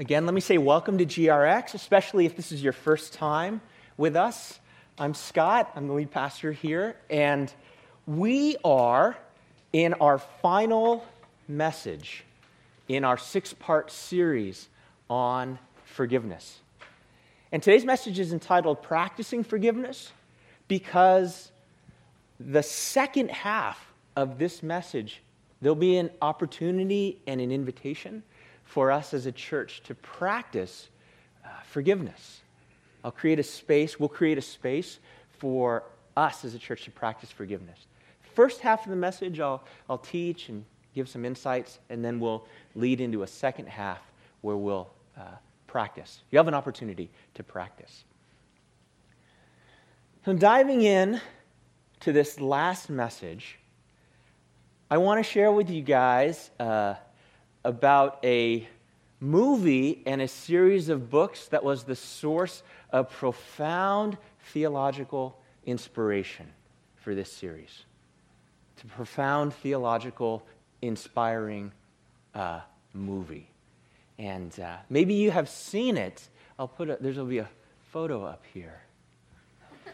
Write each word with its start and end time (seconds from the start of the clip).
Again, 0.00 0.24
let 0.24 0.34
me 0.34 0.40
say 0.40 0.56
welcome 0.56 0.96
to 0.96 1.04
GRX, 1.04 1.74
especially 1.74 2.24
if 2.24 2.34
this 2.34 2.52
is 2.52 2.62
your 2.62 2.72
first 2.72 3.12
time 3.12 3.60
with 3.98 4.16
us. 4.16 4.58
I'm 4.98 5.12
Scott, 5.12 5.70
I'm 5.76 5.88
the 5.88 5.92
lead 5.92 6.10
pastor 6.10 6.52
here, 6.52 6.96
and 7.10 7.52
we 8.06 8.56
are 8.64 9.18
in 9.74 9.92
our 9.92 10.16
final 10.16 11.04
message 11.48 12.24
in 12.88 13.04
our 13.04 13.18
six 13.18 13.52
part 13.52 13.90
series 13.90 14.70
on 15.10 15.58
forgiveness. 15.84 16.60
And 17.52 17.62
today's 17.62 17.84
message 17.84 18.18
is 18.18 18.32
entitled 18.32 18.82
Practicing 18.82 19.44
Forgiveness 19.44 20.12
because 20.66 21.52
the 22.38 22.62
second 22.62 23.30
half 23.30 23.92
of 24.16 24.38
this 24.38 24.62
message, 24.62 25.20
there'll 25.60 25.74
be 25.76 25.98
an 25.98 26.08
opportunity 26.22 27.20
and 27.26 27.38
an 27.38 27.52
invitation 27.52 28.22
for 28.70 28.92
us 28.92 29.12
as 29.12 29.26
a 29.26 29.32
church 29.32 29.82
to 29.82 29.96
practice 29.96 30.88
uh, 31.44 31.48
forgiveness. 31.64 32.40
I'll 33.02 33.10
create 33.10 33.40
a 33.40 33.42
space, 33.42 33.98
we'll 33.98 34.08
create 34.08 34.38
a 34.38 34.42
space 34.42 35.00
for 35.38 35.82
us 36.16 36.44
as 36.44 36.54
a 36.54 36.58
church 36.58 36.84
to 36.84 36.92
practice 36.92 37.32
forgiveness. 37.32 37.86
First 38.34 38.60
half 38.60 38.84
of 38.84 38.90
the 38.90 38.96
message, 38.96 39.40
I'll, 39.40 39.64
I'll 39.88 39.98
teach 39.98 40.50
and 40.50 40.64
give 40.94 41.08
some 41.08 41.24
insights, 41.24 41.80
and 41.88 42.04
then 42.04 42.20
we'll 42.20 42.46
lead 42.76 43.00
into 43.00 43.24
a 43.24 43.26
second 43.26 43.66
half 43.66 43.98
where 44.42 44.56
we'll 44.56 44.88
uh, 45.18 45.22
practice. 45.66 46.20
You 46.30 46.38
have 46.38 46.46
an 46.46 46.54
opportunity 46.54 47.10
to 47.34 47.42
practice. 47.42 48.04
So, 50.24 50.32
diving 50.32 50.82
in 50.82 51.20
to 52.00 52.12
this 52.12 52.38
last 52.38 52.88
message, 52.88 53.58
I 54.88 54.98
want 54.98 55.24
to 55.24 55.28
share 55.28 55.50
with 55.50 55.70
you 55.70 55.82
guys 55.82 56.50
uh, 56.60 56.94
about 57.64 58.18
a 58.24 58.66
movie 59.20 60.02
and 60.06 60.22
a 60.22 60.28
series 60.28 60.88
of 60.88 61.10
books 61.10 61.48
that 61.48 61.62
was 61.62 61.84
the 61.84 61.94
source 61.94 62.62
of 62.90 63.10
profound 63.10 64.16
theological 64.52 65.38
inspiration 65.66 66.46
for 66.96 67.14
this 67.14 67.30
series. 67.30 67.84
It's 68.74 68.84
a 68.84 68.86
profound 68.86 69.52
theological, 69.54 70.42
inspiring 70.80 71.72
uh, 72.34 72.60
movie. 72.94 73.50
And 74.18 74.58
uh, 74.58 74.76
maybe 74.88 75.14
you 75.14 75.30
have 75.30 75.48
seen 75.48 75.96
it. 75.96 76.28
I'll 76.58 76.68
put 76.68 76.88
a, 76.90 76.96
there's 77.00 77.18
will 77.18 77.26
be 77.26 77.38
a 77.38 77.48
photo 77.92 78.24
up 78.24 78.42
here. 78.54 78.80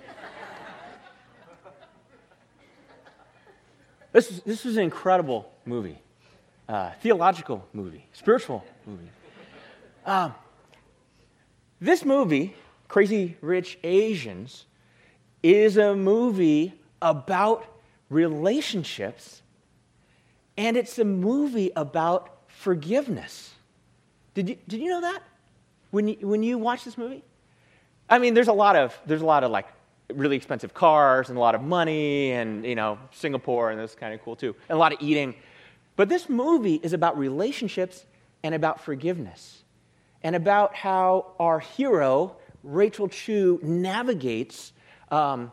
this, 4.12 4.30
is, 4.30 4.40
this 4.42 4.64
is 4.66 4.76
an 4.76 4.84
incredible 4.84 5.50
movie 5.64 5.98
uh, 6.68 6.90
theological 7.00 7.66
movie, 7.72 8.06
spiritual 8.12 8.64
movie. 8.86 9.08
Um, 10.04 10.34
this 11.80 12.04
movie, 12.04 12.54
Crazy 12.88 13.36
Rich 13.40 13.78
Asians, 13.84 14.66
is 15.42 15.76
a 15.76 15.94
movie 15.94 16.74
about 17.02 17.66
relationships, 18.08 19.42
and 20.56 20.76
it's 20.76 20.98
a 20.98 21.04
movie 21.04 21.70
about 21.76 22.38
forgiveness. 22.48 23.52
Did 24.34 24.48
you, 24.48 24.56
did 24.66 24.80
you 24.80 24.90
know 24.90 25.00
that 25.00 25.22
when 25.90 26.08
you, 26.08 26.16
when 26.26 26.42
you 26.42 26.58
watch 26.58 26.84
this 26.84 26.98
movie? 26.98 27.22
I 28.08 28.18
mean, 28.18 28.34
there's 28.34 28.48
a 28.48 28.52
lot 28.52 28.76
of 28.76 28.98
there's 29.06 29.22
a 29.22 29.26
lot 29.26 29.44
of 29.44 29.50
like 29.50 29.66
really 30.14 30.36
expensive 30.36 30.72
cars 30.72 31.28
and 31.28 31.36
a 31.36 31.40
lot 31.40 31.54
of 31.54 31.62
money 31.62 32.30
and 32.32 32.64
you 32.64 32.76
know 32.76 32.98
Singapore 33.12 33.70
and 33.70 33.80
that's 33.80 33.94
kind 33.94 34.14
of 34.14 34.22
cool 34.22 34.36
too, 34.36 34.54
and 34.68 34.76
a 34.76 34.78
lot 34.78 34.92
of 34.92 34.98
eating. 35.00 35.34
But 35.96 36.08
this 36.08 36.28
movie 36.28 36.76
is 36.76 36.92
about 36.92 37.18
relationships 37.18 38.04
and 38.42 38.54
about 38.54 38.80
forgiveness 38.80 39.62
and 40.22 40.36
about 40.36 40.74
how 40.74 41.32
our 41.38 41.58
hero, 41.58 42.36
Rachel 42.62 43.08
Chu, 43.08 43.58
navigates 43.62 44.72
um, 45.10 45.52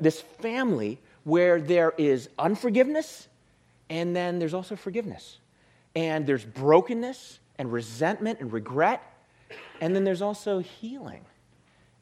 this 0.00 0.20
family 0.20 1.00
where 1.24 1.60
there 1.60 1.94
is 1.96 2.28
unforgiveness 2.38 3.28
and 3.90 4.14
then 4.14 4.38
there's 4.38 4.54
also 4.54 4.76
forgiveness. 4.76 5.38
And 5.94 6.26
there's 6.26 6.44
brokenness 6.44 7.38
and 7.58 7.72
resentment 7.72 8.40
and 8.40 8.52
regret, 8.52 9.02
and 9.80 9.94
then 9.94 10.04
there's 10.04 10.22
also 10.22 10.58
healing. 10.58 11.20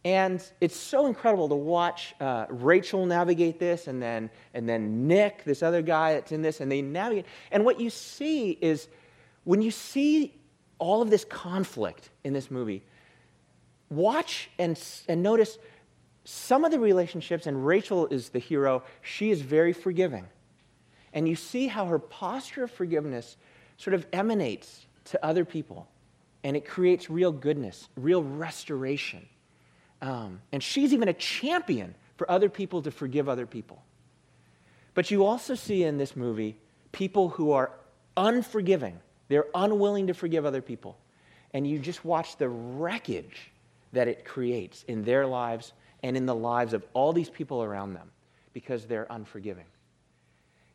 And 0.05 0.43
it's 0.61 0.77
so 0.77 1.07
incredible 1.07 1.49
to 1.49 1.55
watch 1.55 2.15
uh, 2.21 2.47
Rachel 2.49 3.07
navigate 3.07 3.61
this, 3.61 3.87
and 3.87 4.03
then, 4.03 4.31
and 4.53 4.69
then 4.69 5.07
Nick, 5.07 5.45
this 5.45 5.63
other 5.63 5.81
guy 5.81 6.15
that's 6.15 6.33
in 6.33 6.43
this, 6.43 6.61
and 6.61 6.71
they 6.71 6.83
navigate. 6.83 7.27
And 7.53 7.65
what 7.65 7.79
you 7.79 7.89
see 7.89 8.51
is 8.51 8.89
when 9.45 9.63
you 9.63 9.71
see 9.71 10.35
all 10.79 11.03
of 11.03 11.11
this 11.11 11.25
conflict 11.25 12.11
in 12.25 12.33
this 12.33 12.51
movie, 12.51 12.83
watch 13.91 14.51
and, 14.59 14.81
and 15.09 15.23
notice 15.23 15.59
some 16.25 16.65
of 16.65 16.73
the 16.73 16.81
relationships, 16.81 17.47
and 17.47 17.65
Rachel 17.65 18.09
is 18.09 18.31
the 18.31 18.41
hero, 18.41 18.83
she 19.03 19.31
is 19.31 19.41
very 19.41 19.73
forgiving. 19.73 20.27
And 21.13 21.29
you 21.29 21.37
see 21.37 21.69
how 21.69 21.87
her 21.87 21.99
posture 22.01 22.65
of 22.65 22.71
forgiveness 22.73 23.37
sort 23.77 23.95
of 23.95 24.07
emanates 24.13 24.87
to 25.07 25.25
other 25.25 25.45
people, 25.45 25.89
and 26.43 26.57
it 26.57 26.67
creates 26.67 27.09
real 27.09 27.33
goodness, 27.33 27.89
real 27.97 28.23
restoration. 28.23 29.29
Um, 30.03 30.41
and 30.51 30.63
she's 30.63 30.93
even 30.93 31.09
a 31.09 31.15
champion 31.15 31.95
for 32.17 32.31
other 32.31 32.49
people 32.49 32.83
to 32.83 32.91
forgive 32.91 33.29
other 33.29 33.47
people. 33.47 33.83
But 34.95 35.11
you 35.11 35.25
also 35.25 35.55
see 35.55 35.85
in 35.85 35.97
this 35.97 36.15
movie 36.15 36.59
people 36.91 37.31
who 37.31 37.53
are 37.53 37.71
unforgiving. 38.17 39.01
They're 39.29 39.47
unwilling 39.55 40.09
to 40.09 40.15
forgive 40.15 40.45
other 40.45 40.61
people. 40.61 40.99
And 41.55 41.67
you 41.67 41.79
just 41.79 42.05
watch 42.05 42.37
the 42.37 42.49
wreckage 42.49 43.51
that 43.93 44.09
it 44.09 44.25
creates 44.25 44.85
in 44.89 45.05
their 45.05 45.27
lives 45.27 45.73
and 46.03 46.17
in 46.17 46.27
the 46.27 46.35
lives 46.35 46.75
of 46.75 46.85
all 46.93 47.13
these 47.13 47.31
people 47.31 47.63
around 47.63 47.95
them 47.95 48.11
because 48.53 48.87
they're 48.87 49.07
unforgiving. 49.09 49.65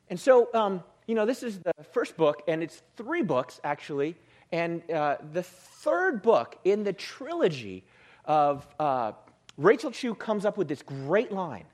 And 0.09 0.19
so, 0.19 0.49
um, 0.53 0.83
you 1.05 1.16
know, 1.16 1.25
this 1.25 1.43
is 1.43 1.59
the 1.59 1.73
first 1.91 2.16
book, 2.16 2.43
and 2.47 2.63
it's 2.63 2.81
three 2.95 3.21
books, 3.21 3.59
actually. 3.63 4.16
And 4.51 4.89
uh, 4.89 5.17
the 5.33 5.43
third 5.43 6.21
book 6.21 6.57
in 6.63 6.83
the 6.83 6.93
trilogy 6.93 7.83
of 8.27 8.67
uh, 8.79 9.13
Rachel 9.57 9.89
Chu 9.91 10.13
comes 10.13 10.45
up 10.45 10.57
with 10.57 10.67
this 10.67 10.83
great 10.83 11.31
line. 11.31 11.65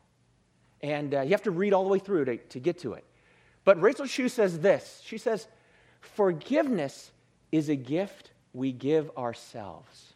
And 0.81 1.13
uh, 1.13 1.21
you 1.21 1.31
have 1.31 1.43
to 1.43 1.51
read 1.51 1.73
all 1.73 1.83
the 1.83 1.89
way 1.89 1.99
through 1.99 2.25
to, 2.25 2.37
to 2.37 2.59
get 2.59 2.79
to 2.79 2.93
it. 2.93 3.03
But 3.65 3.81
Rachel 3.81 4.05
Chu 4.05 4.29
says 4.29 4.59
this 4.59 5.01
She 5.03 5.17
says, 5.17 5.47
Forgiveness 5.99 7.11
is 7.51 7.69
a 7.69 7.75
gift 7.75 8.31
we 8.53 8.71
give 8.71 9.09
ourselves. 9.17 10.13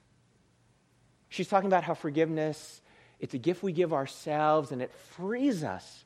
She's 1.29 1.47
talking 1.47 1.67
about 1.67 1.83
how 1.83 1.93
forgiveness, 1.93 2.81
it's 3.19 3.33
a 3.33 3.37
gift 3.37 3.63
we 3.63 3.71
give 3.71 3.93
ourselves, 3.93 4.71
and 4.71 4.81
it 4.81 4.93
frees 4.93 5.63
us 5.63 6.05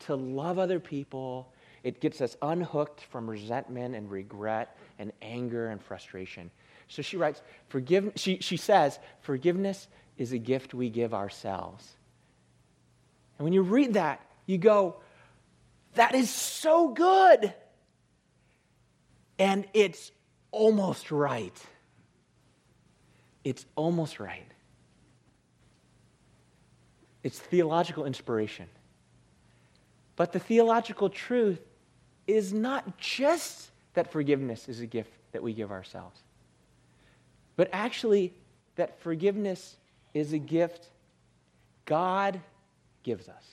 to 0.00 0.14
love 0.14 0.58
other 0.58 0.80
people. 0.80 1.52
It 1.82 2.00
gets 2.00 2.20
us 2.20 2.36
unhooked 2.40 3.00
from 3.00 3.28
resentment 3.28 3.94
and 3.94 4.10
regret 4.10 4.76
and 4.98 5.12
anger 5.20 5.68
and 5.68 5.82
frustration. 5.82 6.50
So 6.88 7.02
she 7.02 7.16
writes, 7.16 7.42
Forgive, 7.68 8.12
she, 8.16 8.38
she 8.38 8.56
says, 8.56 8.98
forgiveness 9.20 9.88
is 10.16 10.32
a 10.32 10.38
gift 10.38 10.74
we 10.74 10.90
give 10.90 11.12
ourselves. 11.12 11.90
And 13.38 13.44
when 13.44 13.52
you 13.52 13.62
read 13.62 13.94
that, 13.94 14.20
you 14.46 14.58
go, 14.58 14.96
that 15.94 16.14
is 16.14 16.30
so 16.30 16.88
good. 16.88 17.52
And 19.38 19.66
it's 19.74 20.12
almost 20.52 21.10
right. 21.10 21.56
It's 23.42 23.66
almost 23.74 24.20
right. 24.20 24.46
It's 27.24 27.38
theological 27.38 28.04
inspiration. 28.04 28.68
But 30.14 30.32
the 30.32 30.38
theological 30.38 31.08
truth 31.08 31.60
is 32.32 32.52
not 32.52 32.98
just 32.98 33.70
that 33.94 34.10
forgiveness 34.10 34.68
is 34.68 34.80
a 34.80 34.86
gift 34.86 35.12
that 35.32 35.42
we 35.42 35.52
give 35.52 35.70
ourselves 35.70 36.20
but 37.56 37.68
actually 37.72 38.32
that 38.76 39.00
forgiveness 39.00 39.76
is 40.14 40.32
a 40.32 40.38
gift 40.38 40.88
God 41.84 42.40
gives 43.02 43.28
us. 43.28 43.44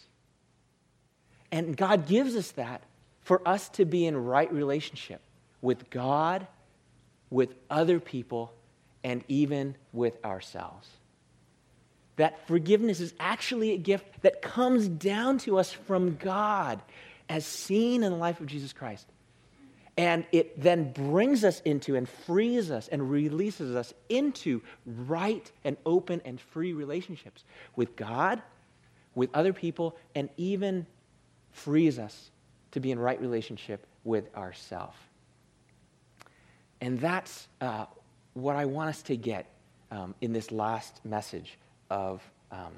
And 1.51 1.75
God 1.75 2.07
gives 2.07 2.35
us 2.35 2.51
that 2.51 2.81
for 3.21 3.47
us 3.47 3.69
to 3.69 3.85
be 3.85 4.05
in 4.05 4.15
right 4.15 4.51
relationship 4.51 5.21
with 5.61 5.89
God, 5.89 6.47
with 7.29 7.53
other 7.69 7.99
people, 7.99 8.53
and 9.03 9.23
even 9.27 9.75
with 9.93 10.23
ourselves. 10.23 10.87
That 12.17 12.47
forgiveness 12.47 12.99
is 12.99 13.13
actually 13.19 13.71
a 13.71 13.77
gift 13.77 14.21
that 14.21 14.41
comes 14.41 14.87
down 14.87 15.37
to 15.39 15.57
us 15.57 15.71
from 15.71 16.15
God 16.15 16.81
as 17.29 17.45
seen 17.45 18.03
in 18.03 18.11
the 18.11 18.17
life 18.17 18.41
of 18.41 18.47
Jesus 18.47 18.73
Christ. 18.73 19.07
And 19.97 20.25
it 20.31 20.61
then 20.61 20.93
brings 20.93 21.43
us 21.43 21.59
into 21.65 21.95
and 21.95 22.07
frees 22.07 22.71
us 22.71 22.87
and 22.87 23.09
releases 23.11 23.75
us 23.75 23.93
into 24.07 24.61
right 24.85 25.51
and 25.65 25.75
open 25.85 26.21
and 26.23 26.39
free 26.39 26.73
relationships 26.73 27.43
with 27.75 27.95
God, 27.95 28.41
with 29.13 29.29
other 29.33 29.51
people, 29.51 29.97
and 30.15 30.29
even 30.37 30.87
frees 31.51 31.99
us 31.99 32.31
to 32.71 32.79
be 32.79 32.91
in 32.91 32.99
right 32.99 33.19
relationship 33.19 33.85
with 34.03 34.33
ourself. 34.37 34.95
And 36.79 36.99
that's 36.99 37.47
uh, 37.59 37.85
what 38.35 38.55
I 38.55 38.65
want 38.65 38.89
us 38.89 39.01
to 39.03 39.17
get 39.17 39.47
um, 39.91 40.15
in 40.21 40.31
this 40.31 40.51
last 40.51 41.03
message 41.03 41.57
of, 41.89 42.21
um, 42.51 42.73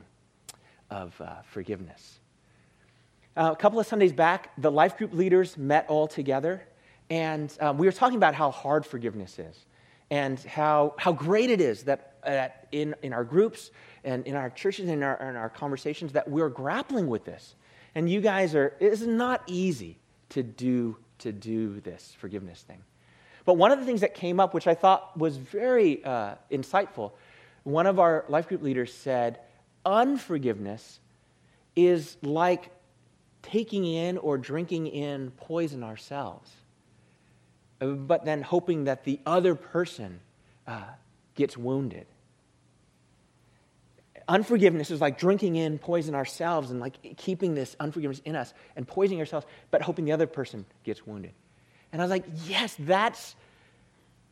of 0.90 1.20
uh, 1.22 1.36
forgiveness. 1.44 2.21
Uh, 3.36 3.52
a 3.54 3.56
couple 3.56 3.80
of 3.80 3.88
Sundays 3.88 4.12
back, 4.12 4.52
the 4.58 4.70
life 4.72 4.98
group 4.98 5.14
leaders 5.14 5.58
met 5.58 5.86
all 5.88 6.06
together, 6.06 6.62
and 7.10 7.56
um, 7.62 7.78
we 7.78 7.88
were 7.88 7.92
talking 7.92 8.18
about 8.18 8.36
how 8.36 8.52
hard 8.52 8.86
forgiveness 8.86 9.40
is 9.40 9.66
and 10.10 10.38
how, 10.42 10.94
how 10.98 11.14
great 11.14 11.50
it 11.50 11.62
is 11.62 11.84
that, 11.84 12.16
that 12.26 12.68
in, 12.74 12.94
in 13.02 13.14
our 13.14 13.24
groups 13.24 13.72
and 14.04 14.28
in 14.28 14.36
our 14.36 14.50
churches 14.50 14.90
and 14.90 14.96
in 14.96 15.04
our, 15.04 15.30
in 15.30 15.38
our 15.38 15.50
conversations 15.50 16.12
that 16.12 16.30
we're 16.30 16.50
grappling 16.50 17.08
with 17.08 17.24
this. 17.24 17.56
And 17.96 18.10
you 18.10 18.20
guys 18.20 18.54
are, 18.54 18.76
it's 18.82 19.02
not 19.02 19.42
easy 19.48 19.98
to 20.30 20.44
do, 20.44 20.98
to 21.20 21.32
do 21.32 21.80
this 21.80 22.14
forgiveness 22.18 22.62
thing. 22.62 22.82
But 23.46 23.54
one 23.54 23.72
of 23.72 23.80
the 23.80 23.86
things 23.86 24.02
that 24.02 24.14
came 24.14 24.42
up, 24.42 24.54
which 24.54 24.68
I 24.68 24.76
thought 24.76 25.18
was 25.18 25.38
very 25.38 26.04
uh, 26.04 26.36
insightful, 26.52 27.14
one 27.64 27.88
of 27.88 27.98
our 27.98 28.26
life 28.28 28.50
group 28.50 28.62
leaders 28.62 28.94
said, 28.94 29.40
unforgiveness 29.86 31.00
is 31.78 32.18
like 32.22 32.70
taking 33.42 33.86
in 33.86 34.18
or 34.18 34.38
drinking 34.38 34.88
in 34.88 35.32
poison 35.32 35.84
ourselves, 35.84 36.50
uh, 37.82 37.88
but 37.88 38.26
then 38.26 38.42
hoping 38.42 38.86
that 38.86 39.04
the 39.04 39.20
other 39.26 39.56
person 39.56 40.20
uh, 40.68 40.84
gets 41.36 41.58
wounded. 41.58 42.06
Unforgiveness 44.28 44.92
is 44.92 45.02
like 45.02 45.18
drinking 45.18 45.56
in 45.56 45.78
poison 45.80 46.16
ourselves 46.16 46.72
and 46.72 46.80
like 46.80 47.18
keeping 47.18 47.56
this 47.56 47.76
unforgiveness 47.80 48.22
in 48.24 48.36
us 48.36 48.54
and 48.76 48.88
poisoning 48.88 49.20
ourselves, 49.20 49.46
but 49.72 49.82
hoping 49.82 50.06
the 50.06 50.12
other 50.12 50.28
person 50.28 50.66
gets 50.84 51.06
wounded. 51.06 51.34
And 51.92 52.02
I 52.02 52.06
was 52.06 52.12
like, 52.12 52.26
yes, 52.46 52.76
that's, 52.80 53.36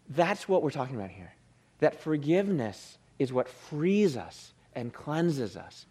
that's 0.09 0.47
what 0.47 0.63
we're 0.63 0.69
talking 0.69 0.95
about 0.95 1.09
here. 1.09 1.33
That 1.79 1.99
forgiveness 2.01 2.97
is 3.17 3.33
what 3.33 3.49
frees 3.49 4.15
us 4.15 4.53
and 4.73 4.93
cleanses 4.93 5.57
us 5.57 5.85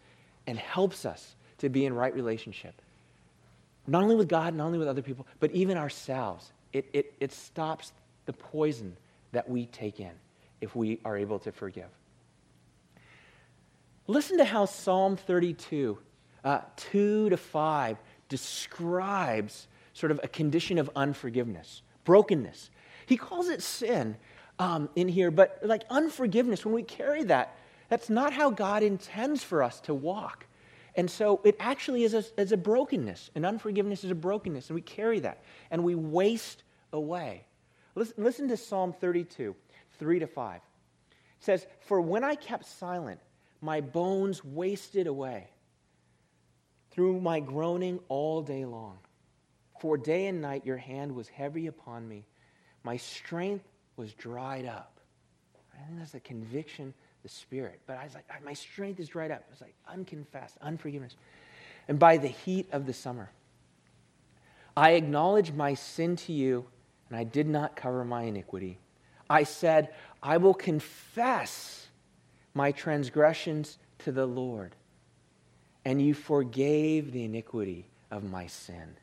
and 0.47 0.57
helps 0.57 1.05
us 1.05 1.35
to 1.59 1.69
be 1.69 1.85
in 1.85 1.93
right 1.93 2.13
relationship. 2.13 2.81
Not 3.89 4.03
only 4.03 4.15
with 4.15 4.29
God, 4.29 4.53
not 4.53 4.65
only 4.65 4.77
with 4.77 4.87
other 4.87 5.01
people, 5.01 5.25
but 5.39 5.51
even 5.51 5.77
ourselves. 5.77 6.51
It, 6.73 6.89
it, 6.93 7.13
it 7.19 7.31
stops 7.31 7.91
the 8.25 8.33
poison 8.33 8.95
that 9.31 9.49
we 9.49 9.65
take 9.65 9.99
in 9.99 10.11
if 10.61 10.75
we 10.75 10.99
are 11.03 11.17
able 11.17 11.39
to 11.39 11.51
forgive. 11.51 11.89
Listen 14.07 14.37
to 14.37 14.45
how 14.45 14.65
Psalm 14.65 15.17
32, 15.17 15.97
uh, 16.43 16.61
2 16.75 17.29
to 17.29 17.37
5, 17.37 17.97
describes 18.27 19.67
sort 19.93 20.11
of 20.11 20.19
a 20.23 20.27
condition 20.27 20.77
of 20.77 20.89
unforgiveness, 20.95 21.81
brokenness. 22.05 22.69
He 23.05 23.17
calls 23.17 23.49
it 23.49 23.61
sin 23.61 24.17
um, 24.59 24.89
in 24.95 25.07
here, 25.07 25.31
but 25.31 25.59
like 25.63 25.83
unforgiveness, 25.89 26.65
when 26.65 26.73
we 26.73 26.83
carry 26.83 27.23
that, 27.25 27.55
that's 27.89 28.09
not 28.09 28.33
how 28.33 28.51
God 28.51 28.83
intends 28.83 29.43
for 29.43 29.63
us 29.63 29.79
to 29.81 29.93
walk. 29.93 30.45
And 30.95 31.09
so 31.09 31.41
it 31.43 31.55
actually 31.59 32.03
is 32.03 32.13
a, 32.13 32.23
is 32.39 32.51
a 32.51 32.57
brokenness. 32.57 33.29
And 33.35 33.45
unforgiveness 33.45 34.03
is 34.03 34.11
a 34.11 34.15
brokenness. 34.15 34.69
And 34.69 34.75
we 34.75 34.81
carry 34.81 35.19
that. 35.19 35.43
And 35.71 35.83
we 35.83 35.95
waste 35.95 36.63
away. 36.91 37.45
Listen, 37.95 38.15
listen 38.17 38.47
to 38.49 38.57
Psalm 38.57 38.93
32, 38.93 39.55
3 39.97 40.19
to 40.19 40.27
5. 40.27 40.55
It 40.55 40.61
says, 41.39 41.67
For 41.81 42.01
when 42.01 42.23
I 42.23 42.35
kept 42.35 42.65
silent, 42.65 43.19
my 43.61 43.81
bones 43.81 44.43
wasted 44.43 45.07
away 45.07 45.47
through 46.91 47.21
my 47.21 47.39
groaning 47.39 47.99
all 48.07 48.41
day 48.41 48.65
long. 48.65 48.97
For 49.79 49.97
day 49.97 50.27
and 50.27 50.41
night 50.41 50.65
your 50.65 50.77
hand 50.77 51.13
was 51.13 51.27
heavy 51.27 51.67
upon 51.67 52.07
me. 52.07 52.25
My 52.83 52.97
strength 52.97 53.65
was 53.95 54.13
dried 54.13 54.65
up. 54.65 54.99
I 55.73 55.85
think 55.85 55.99
that's 55.99 56.13
a 56.13 56.19
conviction, 56.19 56.93
the 57.23 57.29
Spirit. 57.29 57.79
But 57.85 57.97
I 57.97 58.03
was 58.03 58.13
like, 58.13 58.25
my 58.43 58.53
strength 58.53 58.99
is 58.99 59.09
dried 59.09 59.31
up. 59.31 59.43
It's 59.51 59.61
like 59.61 59.75
unconfessed, 59.87 60.57
unforgiveness. 60.61 61.15
And 61.87 61.99
by 61.99 62.17
the 62.17 62.27
heat 62.27 62.67
of 62.71 62.85
the 62.85 62.93
summer, 62.93 63.29
I 64.77 64.91
acknowledged 64.91 65.55
my 65.55 65.73
sin 65.73 66.15
to 66.17 66.33
you, 66.33 66.65
and 67.09 67.17
I 67.17 67.23
did 67.23 67.47
not 67.47 67.75
cover 67.75 68.05
my 68.05 68.23
iniquity. 68.23 68.77
I 69.29 69.43
said, 69.43 69.93
I 70.23 70.37
will 70.37 70.53
confess 70.53 71.87
my 72.53 72.71
transgressions 72.71 73.77
to 73.99 74.11
the 74.11 74.25
Lord, 74.25 74.75
and 75.85 76.01
you 76.01 76.13
forgave 76.13 77.11
the 77.11 77.23
iniquity 77.23 77.87
of 78.11 78.23
my 78.23 78.47
sin. 78.47 78.95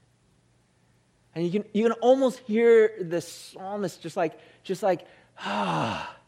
And 1.34 1.44
you 1.44 1.50
can, 1.50 1.64
you 1.74 1.82
can 1.82 1.92
almost 1.92 2.38
hear 2.40 2.92
the 2.98 3.20
psalmist 3.20 4.00
just 4.00 4.16
like, 4.16 4.38
just 4.62 4.82
like, 4.82 5.06
ah. 5.38 6.12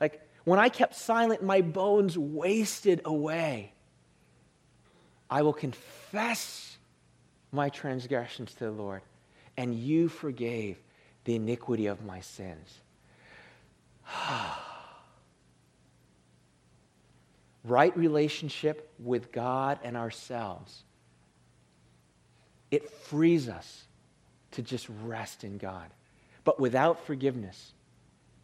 Like, 0.00 0.26
when 0.50 0.58
I 0.58 0.68
kept 0.68 0.96
silent, 0.96 1.44
my 1.44 1.60
bones 1.60 2.18
wasted 2.18 3.02
away. 3.04 3.72
I 5.30 5.42
will 5.42 5.52
confess 5.52 6.76
my 7.52 7.68
transgressions 7.68 8.52
to 8.54 8.64
the 8.64 8.72
Lord, 8.72 9.02
and 9.56 9.72
you 9.72 10.08
forgave 10.08 10.76
the 11.22 11.36
iniquity 11.36 11.86
of 11.86 12.04
my 12.04 12.18
sins. 12.18 12.80
right 17.64 17.96
relationship 17.96 18.92
with 18.98 19.30
God 19.30 19.78
and 19.84 19.96
ourselves, 19.96 20.82
it 22.72 22.90
frees 22.90 23.48
us 23.48 23.84
to 24.50 24.62
just 24.62 24.88
rest 25.04 25.44
in 25.44 25.58
God. 25.58 25.90
But 26.42 26.58
without 26.58 27.06
forgiveness, 27.06 27.72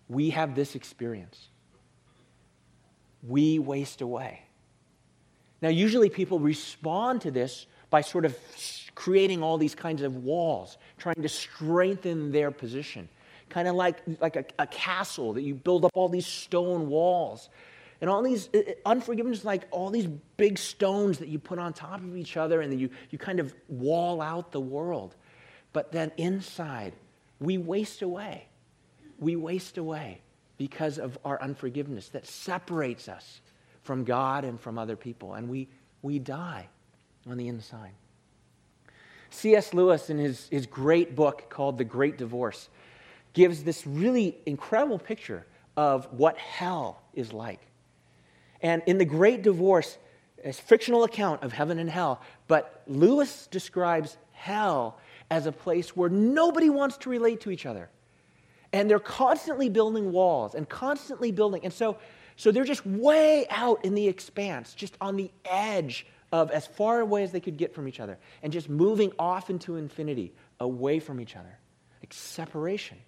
we 0.09 0.31
have 0.31 0.55
this 0.55 0.77
experience. 0.77 1.49
We 3.29 3.59
waste 3.59 4.01
away. 4.01 4.43
Now, 5.63 5.69
usually 5.69 6.11
people 6.11 6.39
respond 6.39 7.23
to 7.23 7.31
this 7.31 7.67
by 7.91 8.03
sort 8.03 8.25
of 8.25 8.37
creating 8.95 9.43
all 9.43 9.59
these 9.59 9.75
kinds 9.75 10.03
of 10.03 10.17
walls, 10.17 10.77
trying 10.99 11.23
to 11.23 11.29
strengthen 11.29 12.33
their 12.33 12.51
position. 12.51 13.09
Kind 13.49 13.69
of 13.69 13.75
like, 13.75 13.99
like 14.21 14.37
a, 14.37 14.45
a 14.59 14.67
castle 14.67 15.33
that 15.35 15.43
you 15.43 15.55
build 15.55 15.85
up 15.85 15.93
all 15.95 16.09
these 16.09 16.27
stone 16.27 16.89
walls. 16.89 17.49
And 18.01 18.11
all 18.11 18.23
these 18.23 18.51
uh, 18.55 18.59
uh, 18.59 18.73
unforgiveness, 18.85 19.45
like 19.45 19.67
all 19.71 19.91
these 19.91 20.07
big 20.37 20.59
stones 20.59 21.19
that 21.19 21.29
you 21.29 21.39
put 21.39 21.59
on 21.59 21.73
top 21.73 22.01
of 22.01 22.17
each 22.17 22.37
other, 22.37 22.61
and 22.61 22.71
then 22.71 22.79
you, 22.79 22.91
you 23.11 23.19
kind 23.19 23.41
of 23.41 23.55
wall 23.69 24.21
out 24.21 24.53
the 24.53 24.61
world. 24.61 25.15
But 25.73 25.93
then 25.93 26.13
inside, 26.17 26.93
we 27.41 27.57
waste 27.57 28.03
away. 28.03 28.49
We 29.19 29.37
waste 29.37 29.79
away 29.79 30.21
because 30.59 30.99
of 30.99 31.19
our 31.25 31.41
unforgiveness 31.41 32.09
that 32.11 32.27
separates 32.27 33.09
us 33.09 33.41
from 33.83 34.05
God 34.05 34.45
and 34.45 34.61
from 34.61 34.79
other 34.79 34.97
people. 34.97 35.35
And 35.35 35.49
we, 35.49 35.69
we 36.03 36.19
die 36.19 36.69
on 37.29 37.37
the 37.37 37.49
inside. 37.49 37.93
C.S. 39.31 39.75
Lewis, 39.75 40.09
in 40.11 40.19
his, 40.19 40.49
his 40.49 40.67
great 40.67 41.15
book 41.15 41.51
called 41.51 41.79
The 41.79 41.85
Great 41.85 42.17
Divorce, 42.17 42.69
gives 43.33 43.65
this 43.65 43.87
really 43.87 44.39
incredible 44.47 44.99
picture 44.99 45.47
of 45.77 46.11
what 46.13 46.39
hell 46.39 47.03
is 47.13 47.33
like. 47.33 47.61
And 48.63 48.83
in 48.87 48.99
The 48.99 49.05
Great 49.05 49.43
Divorce, 49.43 49.99
a 50.43 50.53
fictional 50.53 51.05
account 51.05 51.43
of 51.43 51.53
heaven 51.53 51.79
and 51.79 51.91
hell, 51.91 52.23
but 52.49 52.83
Lewis 52.87 53.47
describes 53.49 54.17
hell 54.33 54.99
as 55.31 55.47
a 55.47 55.53
place 55.53 55.97
where 55.97 56.09
nobody 56.09 56.71
wants 56.71 56.97
to 56.99 57.11
relate 57.11 57.41
to 57.43 57.51
each 57.51 57.67
other. 57.67 57.91
And 58.73 58.91
they're 58.91 58.99
constantly 58.99 59.69
building 59.69 60.13
walls 60.13 60.55
and 60.55 60.69
constantly 60.69 61.33
building. 61.33 61.63
And 61.65 61.73
so, 61.73 61.99
so 62.37 62.53
they're 62.53 62.65
just 62.65 62.85
way 62.85 63.47
out 63.49 63.85
in 63.85 63.95
the 63.95 64.09
expanse, 64.09 64.75
just 64.75 64.97
on 65.01 65.17
the 65.17 65.31
edge 65.45 66.07
of 66.33 66.51
as 66.51 66.67
far 66.67 67.01
away 67.01 67.23
as 67.23 67.33
they 67.33 67.41
could 67.41 67.57
get 67.57 67.75
from 67.75 67.89
each 67.89 68.01
other, 68.01 68.19
and 68.43 68.53
just 68.53 68.69
moving 68.69 69.13
off 69.19 69.49
into 69.49 69.77
infinity, 69.77 70.33
away 70.61 70.99
from 70.99 71.21
each 71.21 71.37
other. 71.37 71.59
Like 72.03 72.13
separation. 72.13 72.99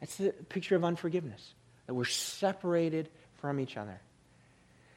That's 0.00 0.16
the 0.16 0.30
picture 0.30 0.76
of 0.76 0.84
unforgiveness, 0.84 1.54
that 1.86 1.94
we're 1.94 2.04
separated 2.04 3.08
from 3.40 3.58
each 3.60 3.76
other. 3.76 4.00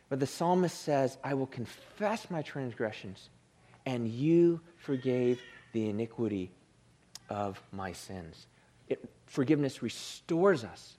But 0.10 0.20
the 0.20 0.28
psalmist 0.28 0.80
says, 0.80 1.18
I 1.24 1.34
will 1.34 1.48
confess 1.48 2.30
my 2.30 2.42
transgressions, 2.42 3.30
and 3.86 4.08
you 4.08 4.62
forgave 4.78 5.42
the 5.74 5.90
iniquity 5.90 6.52
of 7.30 7.62
my 7.72 7.92
sins. 7.92 8.48
It, 8.90 9.04
forgiveness 9.26 9.82
restores 9.82 10.64
us 10.64 10.98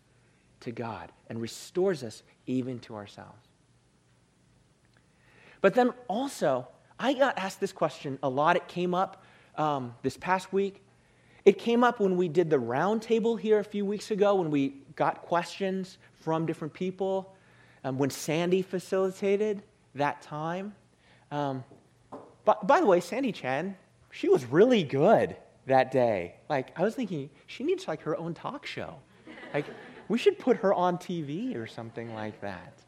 to 0.61 0.73
God 0.73 1.11
and 1.29 1.41
restores 1.41 2.03
us 2.03 2.23
even 2.47 2.79
to 2.81 2.95
ourselves. 2.95 3.47
But 5.61 5.75
then 5.75 5.93
also, 6.09 6.69
I 6.99 7.15
got 7.15 7.39
asked 7.39 7.61
this 7.61 7.73
question 7.73 8.19
a 8.23 8.29
lot. 8.29 8.57
It 8.57 8.69
came 8.69 8.95
up 8.95 9.25
um, 9.57 9.95
this 10.03 10.17
past 10.17 10.53
week. 10.53 10.83
It 11.45 11.59
came 11.59 11.83
up 11.83 12.01
when 12.01 12.17
we 12.17 12.29
did 12.29 12.51
the 12.51 12.59
roundtable 12.59 13.39
here 13.39 13.59
a 13.59 13.65
few 13.65 13.85
weeks 13.85 14.11
ago, 14.11 14.35
when 14.35 14.51
we 14.51 14.75
got 14.97 15.23
questions 15.23 15.99
from 16.21 16.47
different 16.47 16.75
people, 16.75 17.35
um, 17.85 17.99
when 17.99 18.11
Sandy 18.11 18.63
facilitated 18.63 19.63
that 19.95 20.21
time. 20.21 20.75
Um, 21.31 21.65
but, 22.45 22.67
by 22.67 22.81
the 22.81 22.87
way, 22.87 23.01
Sandy 23.01 23.33
Chen, 23.33 23.77
she 24.11 24.29
was 24.29 24.45
really 24.45 24.83
good 24.83 25.37
that 25.69 25.91
day. 25.91 26.35
Like, 26.49 26.79
I 26.79 26.83
was 26.83 26.95
thinking, 26.95 27.31
she 27.47 27.65
needs 27.65 27.89
like 27.89 28.03
her 28.03 28.17
own 28.17 28.35
talk 28.35 28.67
show. 28.67 28.97
Like, 29.55 29.67
we 30.09 30.19
should 30.19 30.39
put 30.39 30.59
her 30.59 30.75
on 30.75 30.99
TV 30.99 31.57
or 31.57 31.67
something 31.67 32.13
like 32.15 32.41
that. 32.41 32.83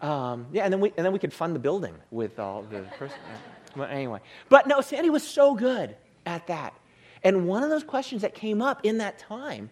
Um, 0.00 0.46
yeah, 0.52 0.64
and 0.64 0.72
then 0.72 0.80
we 0.80 0.92
and 0.96 1.04
then 1.04 1.12
we 1.12 1.18
could 1.18 1.32
fund 1.32 1.54
the 1.54 1.58
building 1.58 1.94
with 2.10 2.38
all 2.38 2.62
the 2.62 2.82
person. 2.98 3.18
Well, 3.74 3.88
anyway, 3.88 4.20
but 4.48 4.66
no, 4.66 4.80
Sandy 4.80 5.10
was 5.10 5.26
so 5.26 5.54
good 5.54 5.96
at 6.26 6.46
that. 6.46 6.74
And 7.22 7.46
one 7.46 7.62
of 7.62 7.70
those 7.70 7.84
questions 7.84 8.22
that 8.22 8.34
came 8.34 8.60
up 8.62 8.84
in 8.84 8.98
that 8.98 9.18
time 9.18 9.70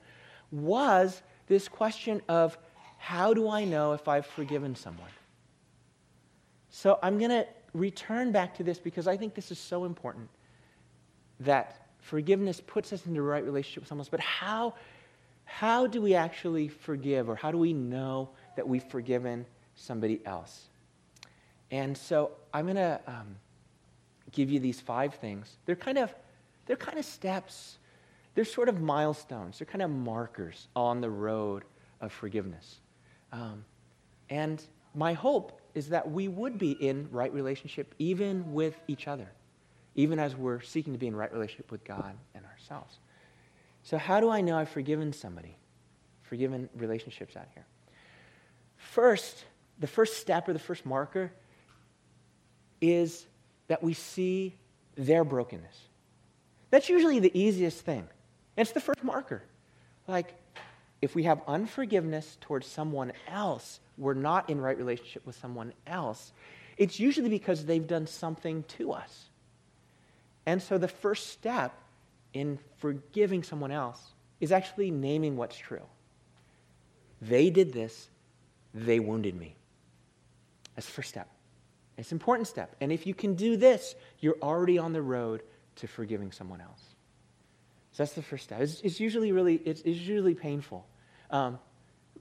was 0.50 1.22
this 1.46 1.68
question 1.68 2.22
of 2.28 2.58
how 2.96 3.34
do 3.34 3.48
I 3.48 3.64
know 3.64 3.92
if 3.92 4.08
I've 4.08 4.26
forgiven 4.26 4.74
someone? 4.74 5.10
So 6.70 6.98
I'm 7.02 7.18
going 7.18 7.30
to 7.30 7.46
return 7.74 8.32
back 8.32 8.54
to 8.56 8.62
this 8.62 8.78
because 8.78 9.06
I 9.06 9.16
think 9.16 9.34
this 9.34 9.50
is 9.50 9.58
so 9.58 9.84
important 9.84 10.28
that 11.40 11.83
forgiveness 12.04 12.60
puts 12.60 12.92
us 12.92 13.06
into 13.06 13.14
the 13.14 13.22
right 13.22 13.44
relationship 13.44 13.82
with 13.82 13.88
someone 13.88 14.02
else. 14.02 14.10
But 14.10 14.20
how, 14.20 14.74
how 15.46 15.86
do 15.86 16.02
we 16.02 16.14
actually 16.14 16.68
forgive 16.68 17.30
or 17.30 17.34
how 17.34 17.50
do 17.50 17.56
we 17.56 17.72
know 17.72 18.28
that 18.56 18.68
we've 18.68 18.84
forgiven 18.84 19.46
somebody 19.74 20.20
else? 20.26 20.68
And 21.70 21.96
so 21.96 22.32
I'm 22.52 22.66
going 22.66 22.76
to 22.76 23.00
um, 23.06 23.36
give 24.32 24.50
you 24.50 24.60
these 24.60 24.80
five 24.80 25.14
things. 25.14 25.56
They're 25.64 25.76
kind 25.76 25.96
of, 25.96 26.14
they're 26.66 26.76
kind 26.76 26.98
of 26.98 27.06
steps. 27.06 27.78
They're 28.34 28.44
sort 28.44 28.68
of 28.68 28.82
milestones. 28.82 29.58
They're 29.58 29.66
kind 29.66 29.82
of 29.82 29.90
markers 29.90 30.68
on 30.76 31.00
the 31.00 31.10
road 31.10 31.64
of 32.02 32.12
forgiveness. 32.12 32.80
Um, 33.32 33.64
and 34.28 34.62
my 34.94 35.14
hope 35.14 35.58
is 35.74 35.88
that 35.88 36.10
we 36.10 36.28
would 36.28 36.58
be 36.58 36.72
in 36.72 37.08
right 37.10 37.32
relationship 37.32 37.94
even 37.98 38.52
with 38.52 38.78
each 38.88 39.08
other, 39.08 39.28
even 39.94 40.18
as 40.18 40.34
we're 40.34 40.60
seeking 40.60 40.92
to 40.92 40.98
be 40.98 41.06
in 41.06 41.16
right 41.16 41.32
relationship 41.32 41.70
with 41.70 41.84
God 41.84 42.16
and 42.34 42.44
ourselves. 42.44 42.98
So, 43.82 43.98
how 43.98 44.20
do 44.20 44.30
I 44.30 44.40
know 44.40 44.56
I've 44.56 44.68
forgiven 44.68 45.12
somebody? 45.12 45.56
Forgiven 46.22 46.68
relationships 46.76 47.36
out 47.36 47.46
here. 47.54 47.66
First, 48.76 49.44
the 49.78 49.86
first 49.86 50.18
step 50.18 50.48
or 50.48 50.52
the 50.52 50.58
first 50.58 50.86
marker 50.86 51.32
is 52.80 53.26
that 53.68 53.82
we 53.82 53.94
see 53.94 54.54
their 54.96 55.24
brokenness. 55.24 55.76
That's 56.70 56.88
usually 56.88 57.20
the 57.20 57.36
easiest 57.38 57.80
thing. 57.84 58.08
It's 58.56 58.72
the 58.72 58.80
first 58.80 59.02
marker. 59.04 59.42
Like, 60.06 60.34
if 61.00 61.14
we 61.14 61.24
have 61.24 61.42
unforgiveness 61.46 62.38
towards 62.40 62.66
someone 62.66 63.12
else, 63.28 63.80
we're 63.98 64.14
not 64.14 64.48
in 64.48 64.60
right 64.60 64.76
relationship 64.76 65.26
with 65.26 65.36
someone 65.36 65.72
else, 65.86 66.32
it's 66.76 66.98
usually 66.98 67.28
because 67.28 67.64
they've 67.64 67.86
done 67.86 68.06
something 68.06 68.64
to 68.78 68.92
us. 68.92 69.26
And 70.46 70.62
so 70.62 70.78
the 70.78 70.88
first 70.88 71.28
step 71.28 71.74
in 72.32 72.58
forgiving 72.78 73.42
someone 73.42 73.70
else 73.70 74.00
is 74.40 74.52
actually 74.52 74.90
naming 74.90 75.36
what's 75.36 75.56
true. 75.56 75.86
They 77.22 77.50
did 77.50 77.72
this, 77.72 78.08
they 78.74 79.00
wounded 79.00 79.34
me. 79.34 79.56
That's 80.74 80.86
the 80.86 80.92
first 80.92 81.08
step. 81.08 81.28
It's 81.96 82.10
an 82.10 82.16
important 82.16 82.48
step. 82.48 82.74
And 82.80 82.90
if 82.92 83.06
you 83.06 83.14
can 83.14 83.34
do 83.34 83.56
this, 83.56 83.94
you're 84.18 84.36
already 84.42 84.78
on 84.78 84.92
the 84.92 85.02
road 85.02 85.42
to 85.76 85.86
forgiving 85.86 86.32
someone 86.32 86.60
else. 86.60 86.82
So 87.92 88.02
that's 88.02 88.14
the 88.14 88.22
first 88.22 88.44
step. 88.44 88.60
It's, 88.60 88.80
it's 88.80 88.98
usually 88.98 89.30
really, 89.30 89.54
it's, 89.64 89.80
it's 89.82 90.00
usually 90.00 90.34
painful. 90.34 90.84
Um, 91.30 91.60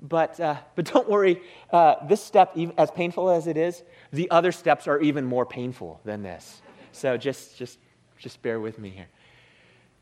but, 0.02 0.40
uh, 0.40 0.58
but 0.76 0.86
don't 0.86 1.10
worry, 1.10 1.42
uh, 1.72 2.06
this 2.08 2.24
step, 2.24 2.56
as 2.78 2.92
painful 2.92 3.30
as 3.30 3.48
it 3.48 3.58
is, 3.58 3.82
the 4.12 4.30
other 4.30 4.52
steps 4.52 4.88
are 4.88 5.00
even 5.00 5.26
more 5.26 5.46
painful 5.46 6.00
than 6.06 6.22
this. 6.22 6.62
So 6.92 7.18
just, 7.18 7.58
just, 7.58 7.80
just 8.24 8.42
bear 8.42 8.60
with 8.62 8.80
me 8.80 8.90
here. 8.90 9.10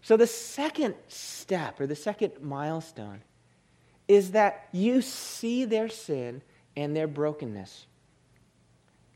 So 0.03 0.15
the 0.15 0.27
second 0.27 0.93
step, 1.07 1.79
or 1.81 1.87
the 1.87 1.95
second 1.95 2.33
milestone, 2.41 3.21
is 4.07 4.31
that 4.31 4.67
you 4.71 5.01
see 5.01 5.65
their 5.65 5.89
sin 5.89 6.41
and 6.77 6.95
their 6.95 7.07
brokenness, 7.07 7.87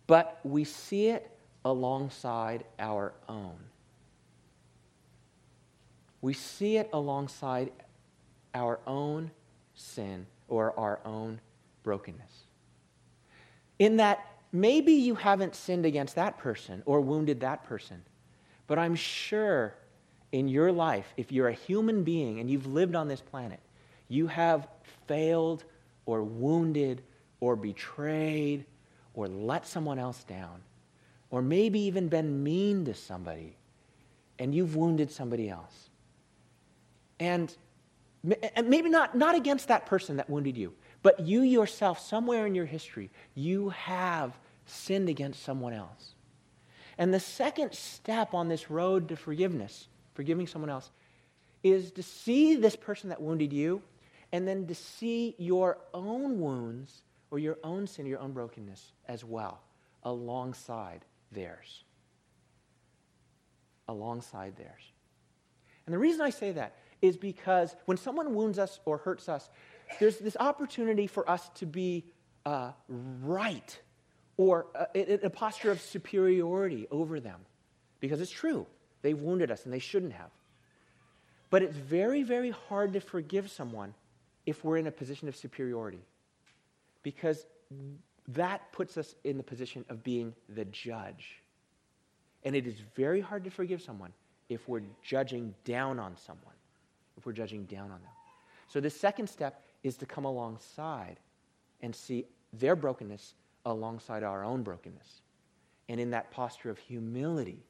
but 0.08 0.40
we 0.44 0.64
see 0.64 1.08
it 1.10 1.30
alongside 1.64 2.66
our 2.80 3.14
own. 3.30 3.58
We 6.22 6.34
see 6.34 6.78
it 6.78 6.90
alongside 6.92 7.72
our 8.56 8.80
own 8.88 9.30
sin 9.76 10.26
or 10.48 10.78
our 10.80 11.00
own 11.06 11.40
brokenness. 11.84 12.46
In 13.78 13.98
that, 13.98 14.26
maybe 14.52 14.94
you 14.94 15.14
haven't 15.14 15.56
sinned 15.56 15.86
against 15.86 16.16
that 16.16 16.38
person 16.40 16.82
or 16.86 17.02
wounded 17.02 17.42
that 17.42 17.64
person, 17.64 18.04
but 18.68 18.80
I'm 18.80 18.96
sure 18.96 19.76
in 20.32 20.48
your 20.48 20.72
life, 20.72 21.14
if 21.18 21.32
you're 21.32 21.48
a 21.48 21.54
human 21.54 22.04
being 22.04 22.40
and 22.40 22.50
you've 22.50 22.68
lived 22.68 22.96
on 22.96 23.08
this 23.08 23.22
planet, 23.22 23.60
you 24.10 24.28
have 24.28 24.68
failed 25.08 25.64
or 26.06 26.24
wounded 26.24 27.02
or 27.40 27.56
betrayed 27.56 28.66
or 29.14 29.28
let 29.28 29.66
someone 29.66 29.98
else 29.98 30.24
down, 30.24 30.62
or 31.30 31.42
maybe 31.42 31.80
even 31.80 32.10
been 32.10 32.44
mean 32.44 32.86
to 32.86 32.94
somebody 32.94 33.56
and 34.40 34.54
you've 34.54 34.76
wounded 34.76 35.12
somebody 35.12 35.50
else. 35.50 35.90
And 37.20 37.56
maybe 38.24 38.90
not, 38.90 39.16
not 39.16 39.36
against 39.36 39.70
that 39.70 39.86
person 39.86 40.18
that 40.18 40.30
wounded 40.30 40.58
you, 40.58 40.74
but 41.02 41.20
you 41.22 41.42
yourself, 41.42 42.00
somewhere 42.00 42.46
in 42.46 42.56
your 42.56 42.66
history, 42.66 43.10
you 43.36 43.70
have 43.70 44.38
sinned 44.66 45.08
against 45.08 45.44
someone 45.44 45.74
else. 45.74 46.15
And 46.98 47.14
the 47.14 47.20
second 47.20 47.74
step 47.74 48.34
on 48.34 48.48
this 48.48 48.70
road 48.70 49.10
to 49.10 49.16
forgiveness, 49.16 49.88
forgiving 50.14 50.48
someone 50.48 50.70
else, 50.70 50.90
is 51.64 51.92
to 51.92 52.04
see 52.04 52.56
this 52.56 52.76
person 52.76 53.10
that 53.10 53.22
wounded 53.22 53.52
you 53.52 53.82
and 54.32 54.48
then 54.48 54.68
to 54.68 54.76
see 54.76 55.36
your 55.38 55.78
own 55.94 56.40
wounds 56.40 57.02
or 57.32 57.40
your 57.40 57.58
own 57.64 57.88
sin, 57.88 58.06
your 58.06 58.20
own 58.20 58.32
brokenness 58.32 58.94
as 59.08 59.24
well, 59.24 59.60
alongside 60.04 61.04
theirs. 61.32 61.84
Alongside 63.88 64.56
theirs. 64.56 64.92
And 65.86 65.94
the 65.94 66.00
reason 66.00 66.22
I 66.22 66.30
say 66.30 66.52
that 66.54 66.76
is 67.02 67.18
because 67.18 67.76
when 67.86 67.98
someone 67.98 68.34
wounds 68.34 68.58
us 68.58 68.80
or 68.86 68.98
hurts 68.98 69.28
us, 69.30 69.50
there's 70.00 70.18
this 70.18 70.38
opportunity 70.40 71.08
for 71.08 71.30
us 71.30 71.50
to 71.56 71.66
be 71.66 72.06
uh, 72.46 72.72
right 72.88 73.80
or 74.38 74.68
in 74.94 75.20
a 75.24 75.30
posture 75.30 75.72
of 75.72 75.82
superiority 75.82 76.88
over 76.92 77.20
them. 77.20 77.40
Because 78.00 78.22
it's 78.22 78.32
true, 78.32 78.68
They've 79.02 79.20
wounded 79.20 79.52
us 79.52 79.66
and 79.66 79.74
they 79.74 79.78
shouldn't 79.78 80.14
have. 80.14 80.32
But 81.52 81.62
it's 81.62 81.76
very, 81.76 82.24
very 82.24 82.50
hard 82.50 82.94
to 82.94 83.00
forgive 83.00 83.52
someone 83.52 83.94
if 84.48 84.64
we're 84.64 84.78
in 84.78 84.88
a 84.88 84.92
position 84.92 85.28
of 85.28 85.36
superiority. 85.36 86.02
Because 87.04 87.46
that 88.30 88.72
puts 88.72 88.98
us 88.98 89.14
in 89.24 89.38
the 89.38 89.44
position 89.44 89.86
of 89.90 90.04
being 90.04 90.34
the 90.50 90.66
judge. 90.66 91.40
And 92.44 92.56
it 92.56 92.66
is 92.66 92.82
very 92.96 93.22
hard 93.22 93.44
to 93.44 93.52
forgive 93.52 93.80
someone 93.80 94.12
if 94.50 94.68
we're 94.68 94.82
judging 95.04 95.54
down 95.66 96.00
on 96.00 96.18
someone 96.18 96.56
if 97.18 97.26
we're 97.26 97.32
judging 97.34 97.66
down 97.66 97.86
on 97.86 98.02
them. 98.02 98.12
So 98.68 98.80
the 98.80 98.90
second 98.90 99.28
step 99.28 99.62
is 99.84 99.98
to 99.98 100.06
come 100.06 100.26
alongside 100.26 101.18
and 101.82 101.96
see 101.96 102.26
their 102.54 102.76
brokenness 102.76 103.34
alongside 103.66 104.24
our 104.24 104.44
own 104.44 104.64
brokenness. 104.64 105.22
And 105.90 106.00
in 106.00 106.12
that 106.12 106.32
posture 106.32 106.70
of 106.70 106.78
humility, 106.78 107.64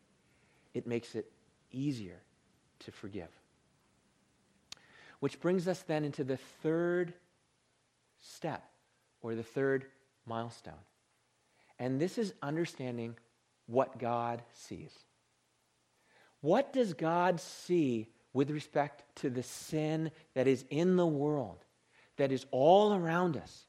it 0.74 0.88
makes 0.88 1.16
it 1.16 1.32
easier 1.72 2.22
to 2.80 2.92
forgive. 2.92 3.30
Which 5.20 5.40
brings 5.40 5.68
us 5.68 5.82
then 5.82 6.06
into 6.06 6.24
the 6.24 6.38
third 6.62 7.14
step 8.20 8.64
or 9.22 9.36
the 9.36 9.44
third 9.44 9.86
milestone. 10.26 10.74
And 11.80 12.00
this 12.00 12.18
is 12.18 12.34
understanding 12.42 13.16
what 13.68 13.98
God 14.00 14.44
sees. 14.54 14.92
What 16.42 16.74
does 16.74 16.94
God 16.94 17.40
see 17.40 18.08
with 18.34 18.52
respect 18.52 19.04
to 19.16 19.30
the 19.30 19.44
sin 19.44 20.12
that 20.34 20.48
is 20.48 20.66
in 20.70 20.96
the 20.96 21.06
world, 21.06 21.64
that 22.18 22.32
is 22.32 22.46
all 22.52 22.94
around 22.94 23.38
us, 23.38 23.66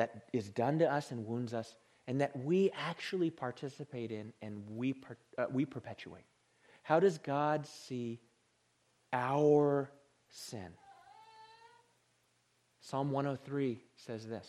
that 0.00 0.24
is 0.32 0.48
done 0.48 0.78
to 0.78 0.90
us 0.90 1.10
and 1.10 1.26
wounds 1.26 1.52
us, 1.52 1.74
and 2.06 2.22
that 2.22 2.34
we 2.34 2.70
actually 2.74 3.28
participate 3.28 4.10
in 4.10 4.32
and 4.40 4.64
we, 4.70 4.94
uh, 5.36 5.44
we 5.52 5.66
perpetuate. 5.66 6.24
How 6.82 7.00
does 7.00 7.18
God 7.18 7.66
see 7.66 8.18
our 9.12 9.90
sin? 10.30 10.68
Psalm 12.80 13.10
103 13.10 13.78
says 13.94 14.26
this 14.26 14.48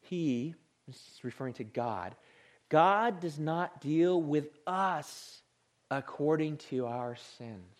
He, 0.00 0.54
this 0.88 0.96
is 0.96 1.22
referring 1.22 1.52
to 1.54 1.64
God, 1.64 2.16
God 2.70 3.20
does 3.20 3.38
not 3.38 3.82
deal 3.82 4.20
with 4.20 4.48
us 4.66 5.42
according 5.90 6.56
to 6.70 6.86
our 6.86 7.16
sins, 7.36 7.76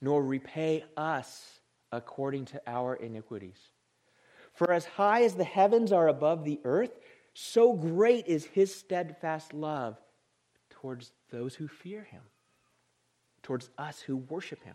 nor 0.00 0.24
repay 0.24 0.84
us 0.96 1.60
according 1.92 2.46
to 2.46 2.62
our 2.66 2.94
iniquities. 2.94 3.58
For 4.58 4.72
as 4.72 4.86
high 4.86 5.22
as 5.22 5.36
the 5.36 5.44
heavens 5.44 5.92
are 5.92 6.08
above 6.08 6.42
the 6.42 6.58
earth, 6.64 6.98
so 7.32 7.74
great 7.74 8.26
is 8.26 8.44
his 8.44 8.74
steadfast 8.74 9.54
love 9.54 9.96
towards 10.68 11.12
those 11.30 11.54
who 11.54 11.68
fear 11.68 12.02
him, 12.02 12.22
towards 13.44 13.70
us 13.78 14.00
who 14.00 14.16
worship 14.16 14.64
him. 14.64 14.74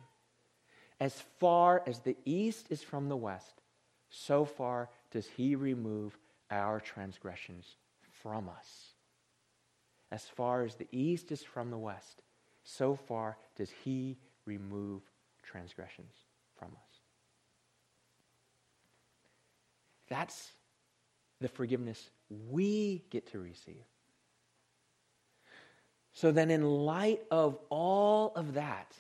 As 1.02 1.22
far 1.38 1.84
as 1.86 2.00
the 2.00 2.16
east 2.24 2.68
is 2.70 2.82
from 2.82 3.10
the 3.10 3.18
west, 3.18 3.62
so 4.10 4.46
far 4.46 4.90
does 5.12 5.28
he 5.28 5.54
remove 5.54 6.18
our 6.50 6.80
transgressions 6.80 7.76
from 8.22 8.48
us. 8.48 8.94
As 10.14 10.24
far 10.24 10.64
as 10.64 10.76
the 10.76 10.88
east 10.94 11.30
is 11.30 11.44
from 11.44 11.72
the 11.72 11.78
west, 11.78 12.24
so 12.64 12.96
far 12.96 13.38
does 13.58 13.72
he 13.84 14.18
remove 14.46 15.02
transgressions 15.44 16.14
from 16.58 16.70
us. 16.70 16.93
That's 20.10 20.52
the 21.42 21.48
forgiveness 21.48 22.10
we 22.30 23.04
get 23.10 23.32
to 23.32 23.40
receive. 23.40 23.84
So 26.14 26.32
then, 26.32 26.52
in 26.52 26.64
light 26.64 27.22
of 27.32 27.58
all 27.70 28.34
of 28.36 28.54
that, 28.54 28.94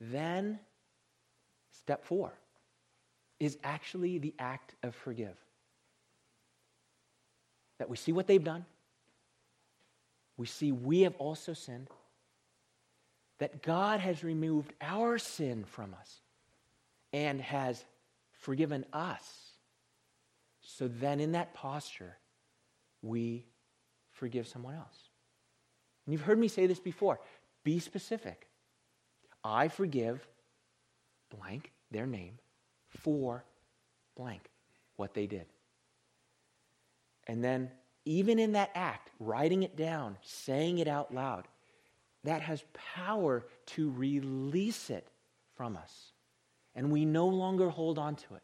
then 0.00 0.58
step 1.70 2.04
four 2.04 2.32
is 3.38 3.58
actually 3.62 4.18
the 4.18 4.34
act 4.38 4.74
of 4.82 4.94
forgive. 4.94 5.36
That 7.78 7.90
we 7.90 7.96
see 7.96 8.12
what 8.12 8.26
they've 8.26 8.42
done, 8.42 8.64
we 10.36 10.46
see 10.46 10.72
we 10.72 11.02
have 11.02 11.14
also 11.16 11.52
sinned, 11.52 11.88
that 13.38 13.62
God 13.62 14.00
has 14.00 14.24
removed 14.24 14.72
our 14.80 15.18
sin 15.18 15.64
from 15.64 15.94
us 16.00 16.20
and 17.12 17.40
has 17.40 17.84
forgiven 18.44 18.84
us. 18.92 19.24
So 20.60 20.86
then, 20.86 21.18
in 21.18 21.32
that 21.32 21.54
posture, 21.54 22.16
we 23.02 23.46
forgive 24.12 24.46
someone 24.46 24.74
else. 24.74 25.08
And 26.04 26.12
you've 26.12 26.22
heard 26.22 26.38
me 26.38 26.48
say 26.48 26.66
this 26.66 26.78
before 26.78 27.20
be 27.64 27.78
specific. 27.78 28.46
I 29.42 29.68
forgive 29.68 30.26
blank, 31.38 31.72
their 31.90 32.06
name, 32.06 32.38
for 32.88 33.44
blank, 34.16 34.50
what 34.96 35.14
they 35.14 35.26
did. 35.26 35.46
And 37.26 37.42
then, 37.42 37.70
even 38.04 38.38
in 38.38 38.52
that 38.52 38.70
act, 38.74 39.10
writing 39.18 39.62
it 39.62 39.76
down, 39.76 40.18
saying 40.22 40.78
it 40.78 40.88
out 40.88 41.14
loud, 41.14 41.48
that 42.24 42.42
has 42.42 42.62
power 42.94 43.46
to 43.66 43.90
release 43.90 44.90
it 44.90 45.06
from 45.56 45.76
us. 45.76 46.13
And 46.74 46.90
we 46.90 47.04
no 47.04 47.28
longer 47.28 47.70
hold 47.70 47.98
on 47.98 48.16
to 48.16 48.34
it. 48.34 48.42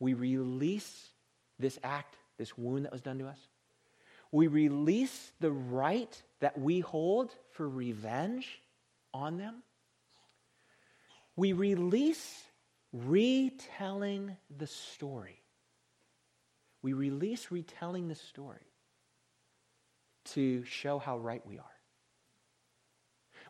We 0.00 0.14
release 0.14 1.08
this 1.58 1.78
act, 1.82 2.16
this 2.38 2.56
wound 2.58 2.84
that 2.84 2.92
was 2.92 3.00
done 3.00 3.18
to 3.18 3.26
us. 3.26 3.38
We 4.32 4.48
release 4.48 5.32
the 5.40 5.52
right 5.52 6.22
that 6.40 6.58
we 6.58 6.80
hold 6.80 7.30
for 7.52 7.68
revenge 7.68 8.60
on 9.14 9.38
them. 9.38 9.62
We 11.36 11.52
release 11.52 12.42
retelling 12.92 14.36
the 14.56 14.66
story. 14.66 15.40
We 16.82 16.92
release 16.92 17.50
retelling 17.50 18.08
the 18.08 18.14
story 18.14 18.66
to 20.26 20.64
show 20.64 20.98
how 20.98 21.18
right 21.18 21.44
we 21.46 21.58
are. 21.58 21.64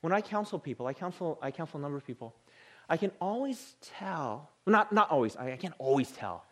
When 0.00 0.12
I 0.12 0.20
counsel 0.20 0.58
people, 0.58 0.86
I 0.86 0.92
counsel, 0.92 1.38
I 1.40 1.50
counsel 1.50 1.78
a 1.78 1.82
number 1.82 1.96
of 1.96 2.06
people, 2.06 2.34
I 2.88 2.96
can 2.96 3.10
always 3.20 3.74
tell, 3.80 4.50
not, 4.66 4.92
not 4.92 5.10
always, 5.10 5.36
I, 5.36 5.52
I 5.52 5.56
can't 5.56 5.74
always 5.78 6.10
tell, 6.10 6.44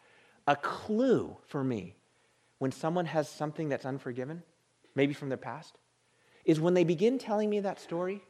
a 0.47 0.57
clue 0.57 1.37
for 1.47 1.63
me 1.63 1.95
when 2.59 2.73
someone 2.73 3.07
has 3.07 3.29
something 3.29 3.69
that's 3.69 3.87
unforgiven, 3.87 4.43
maybe 4.95 5.15
from 5.15 5.29
their 5.29 5.39
past, 5.39 5.77
is 6.45 6.61
when 6.61 6.75
they 6.75 6.85
begin 6.85 7.19
telling 7.19 7.49
me 7.49 7.61
that 7.61 7.81
story 7.81 8.23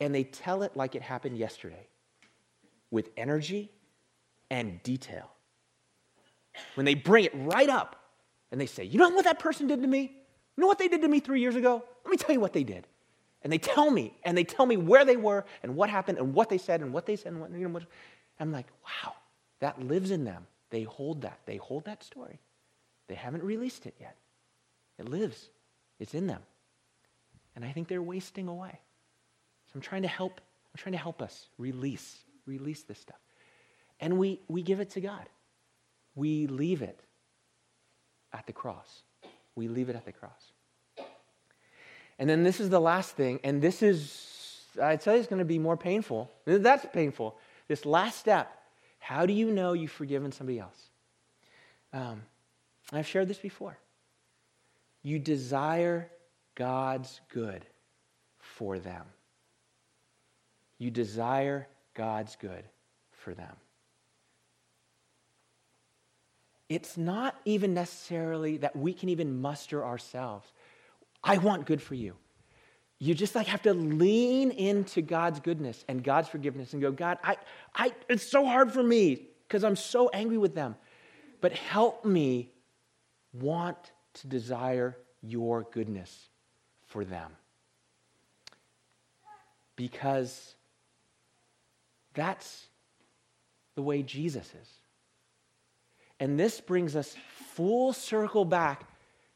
and 0.00 0.14
they 0.14 0.24
tell 0.24 0.62
it 0.62 0.76
like 0.76 0.94
it 0.94 1.02
happened 1.02 1.38
yesterday 1.38 1.86
with 2.90 3.08
energy 3.16 3.70
and 4.50 4.82
detail. 4.82 5.30
When 6.74 6.84
they 6.84 6.94
bring 6.94 7.24
it 7.24 7.32
right 7.34 7.68
up 7.68 7.96
and 8.50 8.60
they 8.60 8.66
say, 8.66 8.84
You 8.84 8.98
know 8.98 9.08
what 9.08 9.24
that 9.24 9.38
person 9.38 9.66
did 9.66 9.80
to 9.80 9.88
me? 9.88 10.12
You 10.56 10.60
know 10.60 10.66
what 10.66 10.78
they 10.78 10.88
did 10.88 11.00
to 11.02 11.08
me 11.08 11.20
three 11.20 11.40
years 11.40 11.56
ago? 11.56 11.82
Let 12.04 12.10
me 12.10 12.16
tell 12.16 12.34
you 12.34 12.40
what 12.40 12.52
they 12.52 12.64
did. 12.64 12.86
And 13.44 13.52
they 13.52 13.58
tell 13.58 13.90
me, 13.90 14.16
and 14.24 14.36
they 14.36 14.44
tell 14.44 14.66
me 14.66 14.76
where 14.76 15.04
they 15.04 15.16
were 15.16 15.44
and 15.62 15.74
what 15.74 15.90
happened 15.90 16.18
and 16.18 16.32
what 16.32 16.48
they 16.48 16.58
said 16.58 16.80
and 16.80 16.92
what 16.92 17.06
they 17.06 17.16
said. 17.16 17.32
And 17.32 17.40
what, 17.40 17.50
you 17.50 17.66
know, 17.66 17.74
what, 17.74 17.84
I'm 18.38 18.52
like, 18.52 18.66
wow, 18.84 19.14
that 19.60 19.82
lives 19.82 20.10
in 20.10 20.24
them. 20.24 20.46
They 20.70 20.84
hold 20.84 21.22
that. 21.22 21.40
They 21.44 21.56
hold 21.56 21.84
that 21.86 22.02
story. 22.02 22.38
They 23.08 23.14
haven't 23.14 23.42
released 23.42 23.86
it 23.86 23.94
yet. 24.00 24.16
It 24.98 25.08
lives, 25.08 25.48
it's 25.98 26.14
in 26.14 26.26
them. 26.26 26.42
And 27.56 27.64
I 27.64 27.72
think 27.72 27.88
they're 27.88 28.02
wasting 28.02 28.48
away. 28.48 28.78
So 29.66 29.72
I'm 29.74 29.80
trying 29.80 30.02
to 30.02 30.08
help, 30.08 30.40
I'm 30.72 30.78
trying 30.78 30.92
to 30.92 30.98
help 30.98 31.20
us 31.20 31.48
release, 31.58 32.18
release 32.46 32.82
this 32.82 32.98
stuff. 32.98 33.18
And 34.00 34.18
we, 34.18 34.40
we 34.48 34.62
give 34.62 34.80
it 34.80 34.90
to 34.90 35.00
God. 35.00 35.28
We 36.14 36.46
leave 36.46 36.82
it 36.82 37.00
at 38.32 38.46
the 38.46 38.52
cross. 38.52 39.02
We 39.54 39.68
leave 39.68 39.88
it 39.88 39.96
at 39.96 40.04
the 40.04 40.12
cross. 40.12 40.51
And 42.22 42.30
then 42.30 42.44
this 42.44 42.60
is 42.60 42.70
the 42.70 42.78
last 42.78 43.16
thing, 43.16 43.40
and 43.42 43.60
this 43.60 43.82
is, 43.82 44.64
I 44.80 44.94
tell 44.94 45.14
you, 45.14 45.18
it's 45.18 45.28
going 45.28 45.40
to 45.40 45.44
be 45.44 45.58
more 45.58 45.76
painful. 45.76 46.30
That's 46.44 46.86
painful. 46.92 47.36
This 47.66 47.84
last 47.84 48.16
step. 48.16 48.62
How 49.00 49.26
do 49.26 49.32
you 49.32 49.50
know 49.50 49.72
you've 49.72 49.90
forgiven 49.90 50.30
somebody 50.30 50.60
else? 50.60 50.90
Um, 51.92 52.22
I've 52.92 53.08
shared 53.08 53.26
this 53.26 53.38
before. 53.38 53.76
You 55.02 55.18
desire 55.18 56.12
God's 56.54 57.20
good 57.28 57.66
for 58.38 58.78
them. 58.78 59.04
You 60.78 60.92
desire 60.92 61.66
God's 61.92 62.36
good 62.36 62.62
for 63.10 63.34
them. 63.34 63.56
It's 66.68 66.96
not 66.96 67.34
even 67.44 67.74
necessarily 67.74 68.58
that 68.58 68.76
we 68.76 68.94
can 68.94 69.08
even 69.08 69.40
muster 69.40 69.84
ourselves. 69.84 70.46
I 71.24 71.38
want 71.38 71.66
good 71.66 71.80
for 71.80 71.94
you. 71.94 72.16
You 72.98 73.14
just 73.14 73.34
like 73.34 73.48
have 73.48 73.62
to 73.62 73.74
lean 73.74 74.50
into 74.52 75.02
God's 75.02 75.40
goodness 75.40 75.84
and 75.88 76.04
God's 76.04 76.28
forgiveness 76.28 76.72
and 76.72 76.80
go, 76.80 76.92
God, 76.92 77.18
I, 77.24 77.36
I, 77.74 77.92
it's 78.08 78.26
so 78.26 78.46
hard 78.46 78.72
for 78.72 78.82
me 78.82 79.26
because 79.48 79.64
I'm 79.64 79.76
so 79.76 80.08
angry 80.10 80.38
with 80.38 80.54
them. 80.54 80.76
But 81.40 81.52
help 81.52 82.04
me 82.04 82.52
want 83.32 83.76
to 84.14 84.28
desire 84.28 84.96
your 85.20 85.66
goodness 85.72 86.28
for 86.86 87.04
them. 87.04 87.32
Because 89.74 90.54
that's 92.14 92.66
the 93.74 93.82
way 93.82 94.02
Jesus 94.02 94.46
is. 94.46 94.68
And 96.20 96.38
this 96.38 96.60
brings 96.60 96.94
us 96.94 97.16
full 97.54 97.92
circle 97.92 98.44
back 98.44 98.84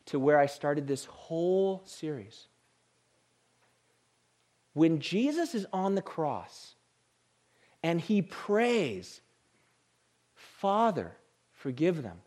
to 0.07 0.19
where 0.19 0.39
I 0.39 0.47
started 0.47 0.87
this 0.87 1.05
whole 1.05 1.83
series. 1.85 2.47
When 4.73 5.01
Jesus 5.01 5.55
is 5.55 5.67
on 5.73 5.95
the 5.95 6.03
cross 6.03 6.75
and 7.83 8.01
he 8.01 8.23
prays, 8.23 9.21
Father, 10.35 11.17
forgive 11.53 12.03
them, 12.03 12.19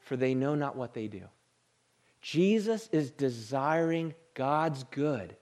for 0.00 0.16
they 0.16 0.34
know 0.34 0.54
not 0.54 0.76
what 0.76 0.94
they 0.94 1.06
do. 1.06 1.22
Jesus 2.20 2.88
is 2.92 3.10
desiring 3.10 4.14
God's 4.34 4.84
good 4.84 5.36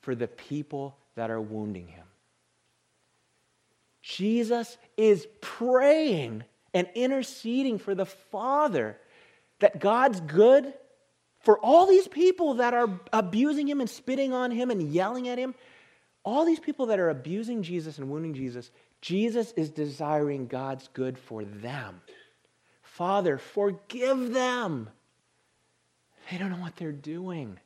for 0.00 0.14
the 0.14 0.28
people 0.28 0.96
that 1.14 1.30
are 1.30 1.40
wounding 1.40 1.88
him. 1.88 2.06
Jesus 4.02 4.78
is 4.96 5.26
praying 5.40 6.44
and 6.72 6.88
interceding 6.94 7.78
for 7.78 7.94
the 7.94 8.06
Father 8.06 8.98
that 9.58 9.80
God's 9.80 10.20
good 10.20 10.72
for 11.46 11.60
all 11.60 11.86
these 11.86 12.08
people 12.08 12.54
that 12.54 12.74
are 12.74 12.90
abusing 13.12 13.68
him 13.68 13.80
and 13.80 13.88
spitting 13.88 14.32
on 14.32 14.50
him 14.50 14.68
and 14.68 14.82
yelling 14.82 15.28
at 15.28 15.38
him, 15.38 15.54
all 16.24 16.44
these 16.44 16.58
people 16.58 16.86
that 16.86 16.98
are 16.98 17.08
abusing 17.08 17.62
Jesus 17.62 17.98
and 17.98 18.10
wounding 18.10 18.34
Jesus, 18.34 18.68
Jesus 19.00 19.52
is 19.52 19.70
desiring 19.70 20.48
God's 20.48 20.88
good 20.92 21.16
for 21.16 21.44
them. 21.44 22.00
Father, 22.82 23.38
forgive 23.38 24.32
them. 24.32 24.90
They 26.28 26.36
don't 26.36 26.50
know 26.50 26.56
what 26.56 26.74
they're 26.74 26.90
doing. 26.90 27.60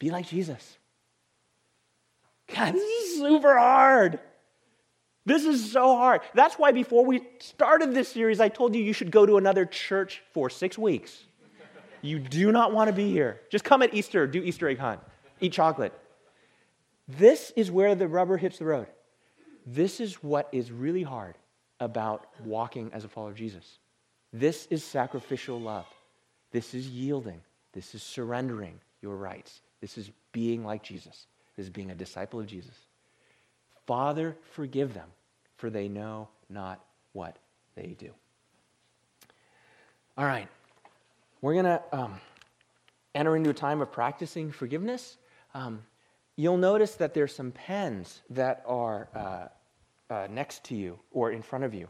Be 0.00 0.10
like 0.10 0.26
Jesus. 0.26 0.76
God, 2.52 2.74
this 2.74 2.82
is 2.82 3.18
super 3.20 3.56
hard. 3.56 4.18
This 5.26 5.44
is 5.44 5.72
so 5.72 5.96
hard. 5.96 6.20
That's 6.34 6.56
why 6.56 6.72
before 6.72 7.04
we 7.04 7.22
started 7.38 7.94
this 7.94 8.08
series, 8.08 8.40
I 8.40 8.48
told 8.48 8.74
you 8.74 8.82
you 8.82 8.92
should 8.92 9.10
go 9.10 9.24
to 9.24 9.36
another 9.38 9.64
church 9.64 10.22
for 10.32 10.50
six 10.50 10.76
weeks. 10.76 11.24
You 12.02 12.18
do 12.18 12.52
not 12.52 12.74
want 12.74 12.88
to 12.88 12.92
be 12.92 13.10
here. 13.10 13.40
Just 13.50 13.64
come 13.64 13.80
at 13.82 13.94
Easter, 13.94 14.26
do 14.26 14.42
Easter 14.42 14.68
egg 14.68 14.78
hunt, 14.78 15.00
eat 15.40 15.52
chocolate. 15.52 15.92
This 17.08 17.52
is 17.56 17.70
where 17.70 17.94
the 17.94 18.06
rubber 18.06 18.36
hits 18.36 18.58
the 18.58 18.66
road. 18.66 18.86
This 19.66 20.00
is 20.00 20.16
what 20.22 20.48
is 20.52 20.70
really 20.70 21.02
hard 21.02 21.36
about 21.80 22.26
walking 22.44 22.90
as 22.92 23.04
a 23.04 23.08
follower 23.08 23.30
of 23.30 23.36
Jesus. 23.36 23.78
This 24.32 24.66
is 24.70 24.84
sacrificial 24.84 25.58
love. 25.58 25.86
This 26.50 26.74
is 26.74 26.88
yielding. 26.88 27.40
This 27.72 27.94
is 27.94 28.02
surrendering 28.02 28.80
your 29.00 29.16
rights. 29.16 29.62
This 29.80 29.96
is 29.96 30.10
being 30.32 30.64
like 30.64 30.82
Jesus. 30.82 31.26
This 31.56 31.64
is 31.64 31.70
being 31.70 31.90
a 31.90 31.94
disciple 31.94 32.40
of 32.40 32.46
Jesus. 32.46 32.74
Father, 33.86 34.36
forgive 34.52 34.94
them, 34.94 35.08
for 35.56 35.70
they 35.70 35.88
know 35.88 36.28
not 36.48 36.84
what 37.12 37.36
they 37.74 37.94
do. 37.98 38.10
All 40.16 40.24
right, 40.24 40.48
we're 41.40 41.54
going 41.54 41.64
to 41.64 41.82
um, 41.92 42.20
enter 43.14 43.36
into 43.36 43.50
a 43.50 43.54
time 43.54 43.80
of 43.80 43.90
practicing 43.90 44.52
forgiveness. 44.52 45.16
Um, 45.54 45.82
you'll 46.36 46.56
notice 46.56 46.94
that 46.96 47.14
there's 47.14 47.34
some 47.34 47.50
pens 47.50 48.22
that 48.30 48.62
are 48.66 49.08
uh, 49.14 49.48
uh, 50.12 50.28
next 50.30 50.64
to 50.64 50.74
you 50.74 50.98
or 51.10 51.32
in 51.32 51.42
front 51.42 51.64
of 51.64 51.74
you. 51.74 51.88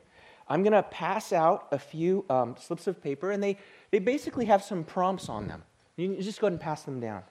I'm 0.49 0.63
going 0.63 0.73
to 0.73 0.83
pass 0.83 1.33
out 1.33 1.69
a 1.73 1.79
few 1.79 2.25
um, 2.29 2.57
slips 2.59 2.87
of 2.87 3.03
paper, 3.03 3.31
and 3.31 3.43
they, 3.43 3.59
they 3.91 3.99
basically 3.99 4.45
have 4.47 4.63
some 4.63 4.85
prompts 4.85 5.29
on 5.29 5.49
them. 5.49 5.63
You 5.97 6.17
just 6.21 6.41
go 6.41 6.47
ahead 6.47 6.53
and 6.53 6.61
pass 6.61 6.83
them 6.83 7.01
down 7.01 7.23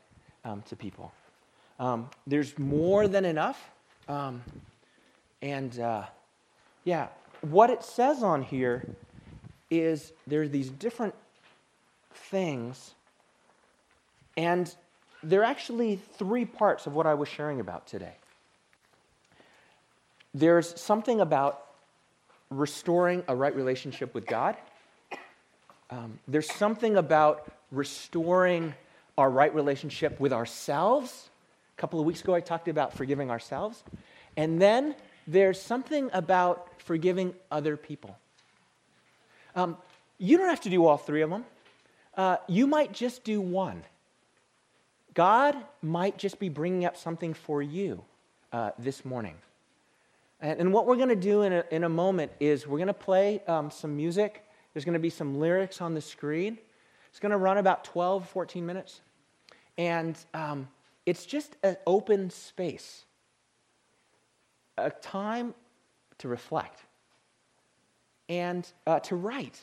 um, 0.43 0.63
to 0.63 0.75
people. 0.75 1.11
Um, 1.79 2.09
there's 2.25 2.57
more 2.57 3.07
than 3.07 3.25
enough. 3.25 3.71
Um, 4.07 4.41
and 5.41 5.79
uh, 5.79 6.03
yeah, 6.83 7.07
what 7.41 7.69
it 7.69 7.83
says 7.83 8.23
on 8.23 8.41
here 8.41 8.95
is 9.69 10.13
there's 10.27 10.49
these 10.49 10.69
different 10.69 11.15
things, 12.13 12.93
and 14.37 14.73
there 15.21 15.41
are 15.41 15.45
actually 15.45 15.97
three 16.17 16.45
parts 16.45 16.85
of 16.87 16.95
what 16.95 17.07
I 17.07 17.13
was 17.13 17.29
sharing 17.29 17.59
about 17.59 17.87
today. 17.87 18.13
There's 20.33 20.79
something 20.79 21.21
about 21.21 21.65
restoring 22.49 23.23
a 23.27 23.35
right 23.35 23.55
relationship 23.55 24.13
with 24.13 24.25
God. 24.25 24.55
Um, 25.89 26.19
there's 26.27 26.51
something 26.51 26.97
about 26.97 27.51
restoring 27.71 28.73
our 29.17 29.29
right 29.29 29.53
relationship 29.53 30.19
with 30.19 30.33
ourselves. 30.33 31.29
A 31.77 31.81
couple 31.81 31.99
of 31.99 32.05
weeks 32.05 32.21
ago, 32.21 32.33
I 32.33 32.39
talked 32.39 32.67
about 32.67 32.93
forgiving 32.93 33.31
ourselves. 33.31 33.83
And 34.37 34.61
then 34.61 34.95
there's 35.27 35.59
something 35.61 36.09
about 36.13 36.69
forgiving 36.81 37.33
other 37.51 37.77
people. 37.77 38.17
Um, 39.55 39.77
you 40.17 40.37
don't 40.37 40.49
have 40.49 40.61
to 40.61 40.69
do 40.69 40.85
all 40.85 40.97
three 40.97 41.21
of 41.21 41.29
them. 41.29 41.45
Uh, 42.15 42.37
you 42.47 42.67
might 42.67 42.93
just 42.93 43.23
do 43.23 43.41
one. 43.41 43.83
God 45.13 45.55
might 45.81 46.17
just 46.17 46.39
be 46.39 46.49
bringing 46.49 46.85
up 46.85 46.97
something 46.97 47.33
for 47.33 47.61
you 47.61 48.03
uh, 48.51 48.71
this 48.77 49.05
morning. 49.05 49.35
And, 50.41 50.59
and 50.59 50.73
what 50.73 50.85
we're 50.85 50.95
going 50.95 51.09
to 51.09 51.15
do 51.15 51.43
in 51.43 51.53
a, 51.53 51.63
in 51.71 51.83
a 51.83 51.89
moment 51.89 52.31
is 52.39 52.67
we're 52.67 52.77
going 52.77 52.87
to 52.87 52.93
play 52.93 53.41
um, 53.47 53.71
some 53.71 53.95
music. 53.95 54.43
There's 54.73 54.85
going 54.85 54.93
to 54.93 54.99
be 54.99 55.09
some 55.09 55.39
lyrics 55.39 55.81
on 55.81 55.93
the 55.93 56.01
screen. 56.01 56.57
It's 57.09 57.19
going 57.19 57.31
to 57.31 57.37
run 57.37 57.57
about 57.57 57.83
12, 57.83 58.27
14 58.29 58.65
minutes. 58.65 59.01
And 59.77 60.17
um, 60.33 60.67
it's 61.05 61.25
just 61.25 61.55
an 61.63 61.77
open 61.85 62.29
space, 62.29 63.05
a 64.77 64.89
time 64.89 65.53
to 66.19 66.27
reflect 66.27 66.79
and 68.29 68.67
uh, 68.87 68.99
to 69.01 69.15
write 69.15 69.59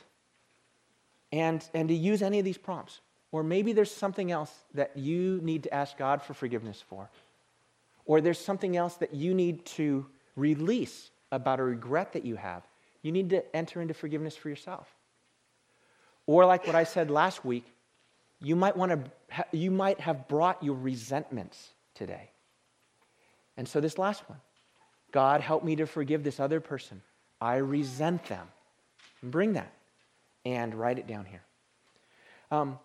and, 1.33 1.67
and 1.75 1.89
to 1.89 1.95
use 1.95 2.23
any 2.23 2.39
of 2.39 2.45
these 2.45 2.59
prompts. 2.59 3.01
Or 3.33 3.43
maybe 3.43 3.73
there's 3.73 3.95
something 3.95 4.31
else 4.31 4.53
that 4.75 4.97
you 4.97 5.41
need 5.43 5.63
to 5.63 5.75
ask 5.75 5.97
God 5.97 6.23
for 6.23 6.35
forgiveness 6.35 6.83
for. 6.89 7.09
Or 8.05 8.21
there's 8.21 8.41
something 8.41 8.77
else 8.77 8.95
that 8.97 9.15
you 9.15 9.35
need 9.35 9.65
to 9.67 10.07
release 10.37 11.11
about 11.31 11.61
a 11.61 11.63
regret 11.63 12.13
that 12.15 12.25
you 12.25 12.37
have. 12.37 12.63
You 13.03 13.13
need 13.13 13.31
to 13.31 13.57
enter 13.57 13.81
into 13.81 13.95
forgiveness 13.95 14.37
for 14.37 14.49
yourself. 14.49 14.93
Or, 16.27 16.45
like 16.45 16.67
what 16.67 16.77
I 16.77 16.85
said 16.85 17.11
last 17.11 17.45
week, 17.45 17.65
you 18.41 18.57
might, 18.57 18.77
want 18.77 18.93
to, 18.93 19.45
you 19.53 19.71
might 19.71 20.01
have 20.01 20.29
brought 20.29 20.63
your 20.63 20.75
resentments 20.75 21.71
today. 21.95 22.31
And 23.57 23.69
so, 23.69 23.81
this 23.81 23.99
last 23.99 24.29
one 24.29 24.41
God, 25.13 25.41
help 25.41 25.65
me 25.65 25.77
to 25.77 25.87
forgive 25.87 26.23
this 26.23 26.41
other 26.41 26.61
person. 26.61 27.03
I 27.41 27.57
resent 27.57 28.25
them. 28.27 28.47
Bring 29.23 29.55
that 29.55 29.73
and 30.45 30.75
write 30.75 30.99
it 30.99 31.07
down 31.07 31.27
here. 31.27 31.43
Um, 32.51 32.79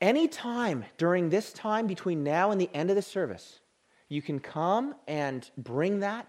any 0.00 0.28
time 0.28 0.84
during 0.98 1.30
this 1.30 1.52
time 1.52 1.86
between 1.86 2.22
now 2.22 2.50
and 2.50 2.60
the 2.60 2.70
end 2.74 2.90
of 2.90 2.96
the 2.96 3.02
service, 3.02 3.60
you 4.08 4.22
can 4.22 4.38
come 4.38 4.94
and 5.08 5.48
bring 5.56 6.00
that, 6.00 6.28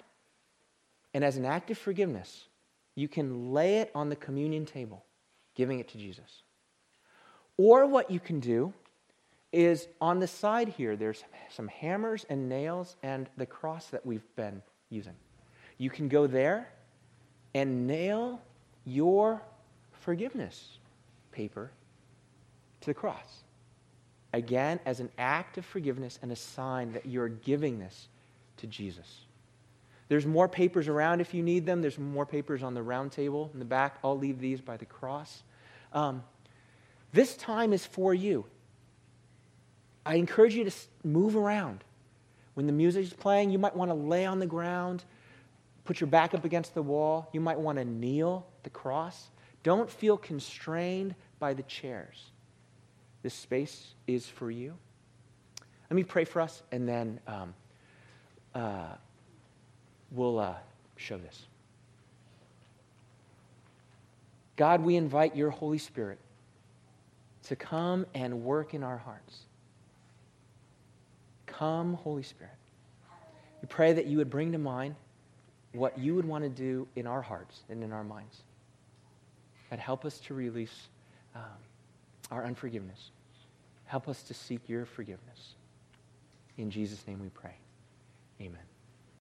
and 1.13 1.23
as 1.23 1.37
an 1.37 1.45
act 1.45 1.69
of 1.69 1.77
forgiveness, 1.77 2.47
you 2.95 3.07
can 3.07 3.53
lay 3.53 3.77
it 3.77 3.91
on 3.93 4.09
the 4.09 4.15
communion 4.15 4.65
table, 4.65 5.05
giving 5.53 5.79
it 5.79 5.89
to 5.89 5.97
Jesus. 5.97 6.43
Or 7.57 7.85
what 7.85 8.11
you 8.11 8.19
can 8.19 8.39
do 8.39 8.73
is 9.51 9.87
on 9.99 10.19
the 10.19 10.27
side 10.27 10.67
here, 10.67 10.95
there's 10.95 11.23
some 11.49 11.67
hammers 11.67 12.25
and 12.29 12.47
nails 12.47 12.95
and 13.01 13.29
the 13.37 13.45
cross 13.45 13.87
that 13.87 14.05
we've 14.05 14.35
been 14.35 14.61
using. 14.89 15.15
You 15.77 15.89
can 15.89 16.07
go 16.07 16.27
there 16.27 16.69
and 17.53 17.87
nail 17.87 18.41
your 18.85 19.41
forgiveness 19.91 20.77
paper 21.31 21.71
to 22.81 22.85
the 22.87 22.93
cross. 22.93 23.43
Again, 24.33 24.79
as 24.85 24.99
an 24.99 25.09
act 25.17 25.57
of 25.57 25.65
forgiveness 25.65 26.19
and 26.21 26.31
a 26.31 26.35
sign 26.35 26.93
that 26.93 27.05
you're 27.05 27.29
giving 27.29 27.79
this 27.79 28.09
to 28.57 28.67
Jesus. 28.67 29.21
There's 30.09 30.25
more 30.25 30.47
papers 30.47 30.87
around 30.87 31.21
if 31.21 31.33
you 31.33 31.43
need 31.43 31.65
them. 31.65 31.81
There's 31.81 31.97
more 31.97 32.25
papers 32.25 32.63
on 32.63 32.73
the 32.73 32.83
round 32.83 33.11
table 33.11 33.49
in 33.53 33.59
the 33.59 33.65
back. 33.65 33.97
I'll 34.03 34.17
leave 34.17 34.39
these 34.39 34.61
by 34.61 34.77
the 34.77 34.85
cross. 34.85 35.43
Um, 35.93 36.23
this 37.17 37.35
time 37.35 37.73
is 37.73 37.83
for 37.83 38.13
you. 38.13 38.45
I 40.05 40.15
encourage 40.15 40.53
you 40.53 40.63
to 40.63 40.71
move 41.03 41.35
around. 41.35 41.83
When 42.53 42.67
the 42.67 42.73
music 42.73 43.05
is 43.05 43.13
playing, 43.13 43.49
you 43.49 43.57
might 43.57 43.75
want 43.75 43.89
to 43.89 43.95
lay 43.95 44.25
on 44.25 44.37
the 44.37 44.45
ground, 44.45 45.03
put 45.83 45.99
your 45.99 46.07
back 46.07 46.35
up 46.35 46.45
against 46.45 46.75
the 46.75 46.83
wall. 46.83 47.27
You 47.33 47.41
might 47.41 47.59
want 47.59 47.79
to 47.79 47.85
kneel 47.85 48.45
at 48.59 48.63
the 48.65 48.69
cross. 48.69 49.29
Don't 49.63 49.89
feel 49.89 50.15
constrained 50.15 51.15
by 51.39 51.55
the 51.55 51.63
chairs. 51.63 52.31
This 53.23 53.33
space 53.33 53.95
is 54.05 54.27
for 54.27 54.51
you. 54.51 54.75
Let 55.89 55.95
me 55.95 56.03
pray 56.03 56.23
for 56.23 56.39
us, 56.39 56.61
and 56.71 56.87
then 56.87 57.19
um, 57.25 57.53
uh, 58.53 58.93
we'll 60.11 60.37
uh, 60.37 60.53
show 60.97 61.17
this. 61.17 61.47
God, 64.55 64.83
we 64.83 64.95
invite 64.95 65.35
your 65.35 65.49
Holy 65.49 65.79
Spirit 65.79 66.19
to 67.47 67.55
come 67.55 68.05
and 68.13 68.43
work 68.43 68.73
in 68.73 68.83
our 68.83 68.97
hearts. 68.97 69.39
Come, 71.45 71.93
Holy 71.93 72.23
Spirit. 72.23 72.53
We 73.61 73.67
pray 73.67 73.93
that 73.93 74.05
you 74.05 74.17
would 74.17 74.29
bring 74.29 74.51
to 74.51 74.57
mind 74.57 74.95
what 75.73 75.97
you 75.97 76.15
would 76.15 76.25
want 76.25 76.43
to 76.43 76.49
do 76.49 76.87
in 76.95 77.07
our 77.07 77.21
hearts 77.21 77.61
and 77.69 77.83
in 77.83 77.91
our 77.91 78.03
minds. 78.03 78.41
God, 79.69 79.79
help 79.79 80.05
us 80.05 80.19
to 80.21 80.33
release 80.33 80.87
um, 81.35 81.41
our 82.31 82.45
unforgiveness. 82.45 83.11
Help 83.85 84.07
us 84.07 84.23
to 84.23 84.33
seek 84.33 84.67
your 84.67 84.85
forgiveness. 84.85 85.55
In 86.57 86.69
Jesus' 86.69 87.05
name 87.07 87.21
we 87.21 87.29
pray. 87.29 87.55
Amen. 88.41 88.76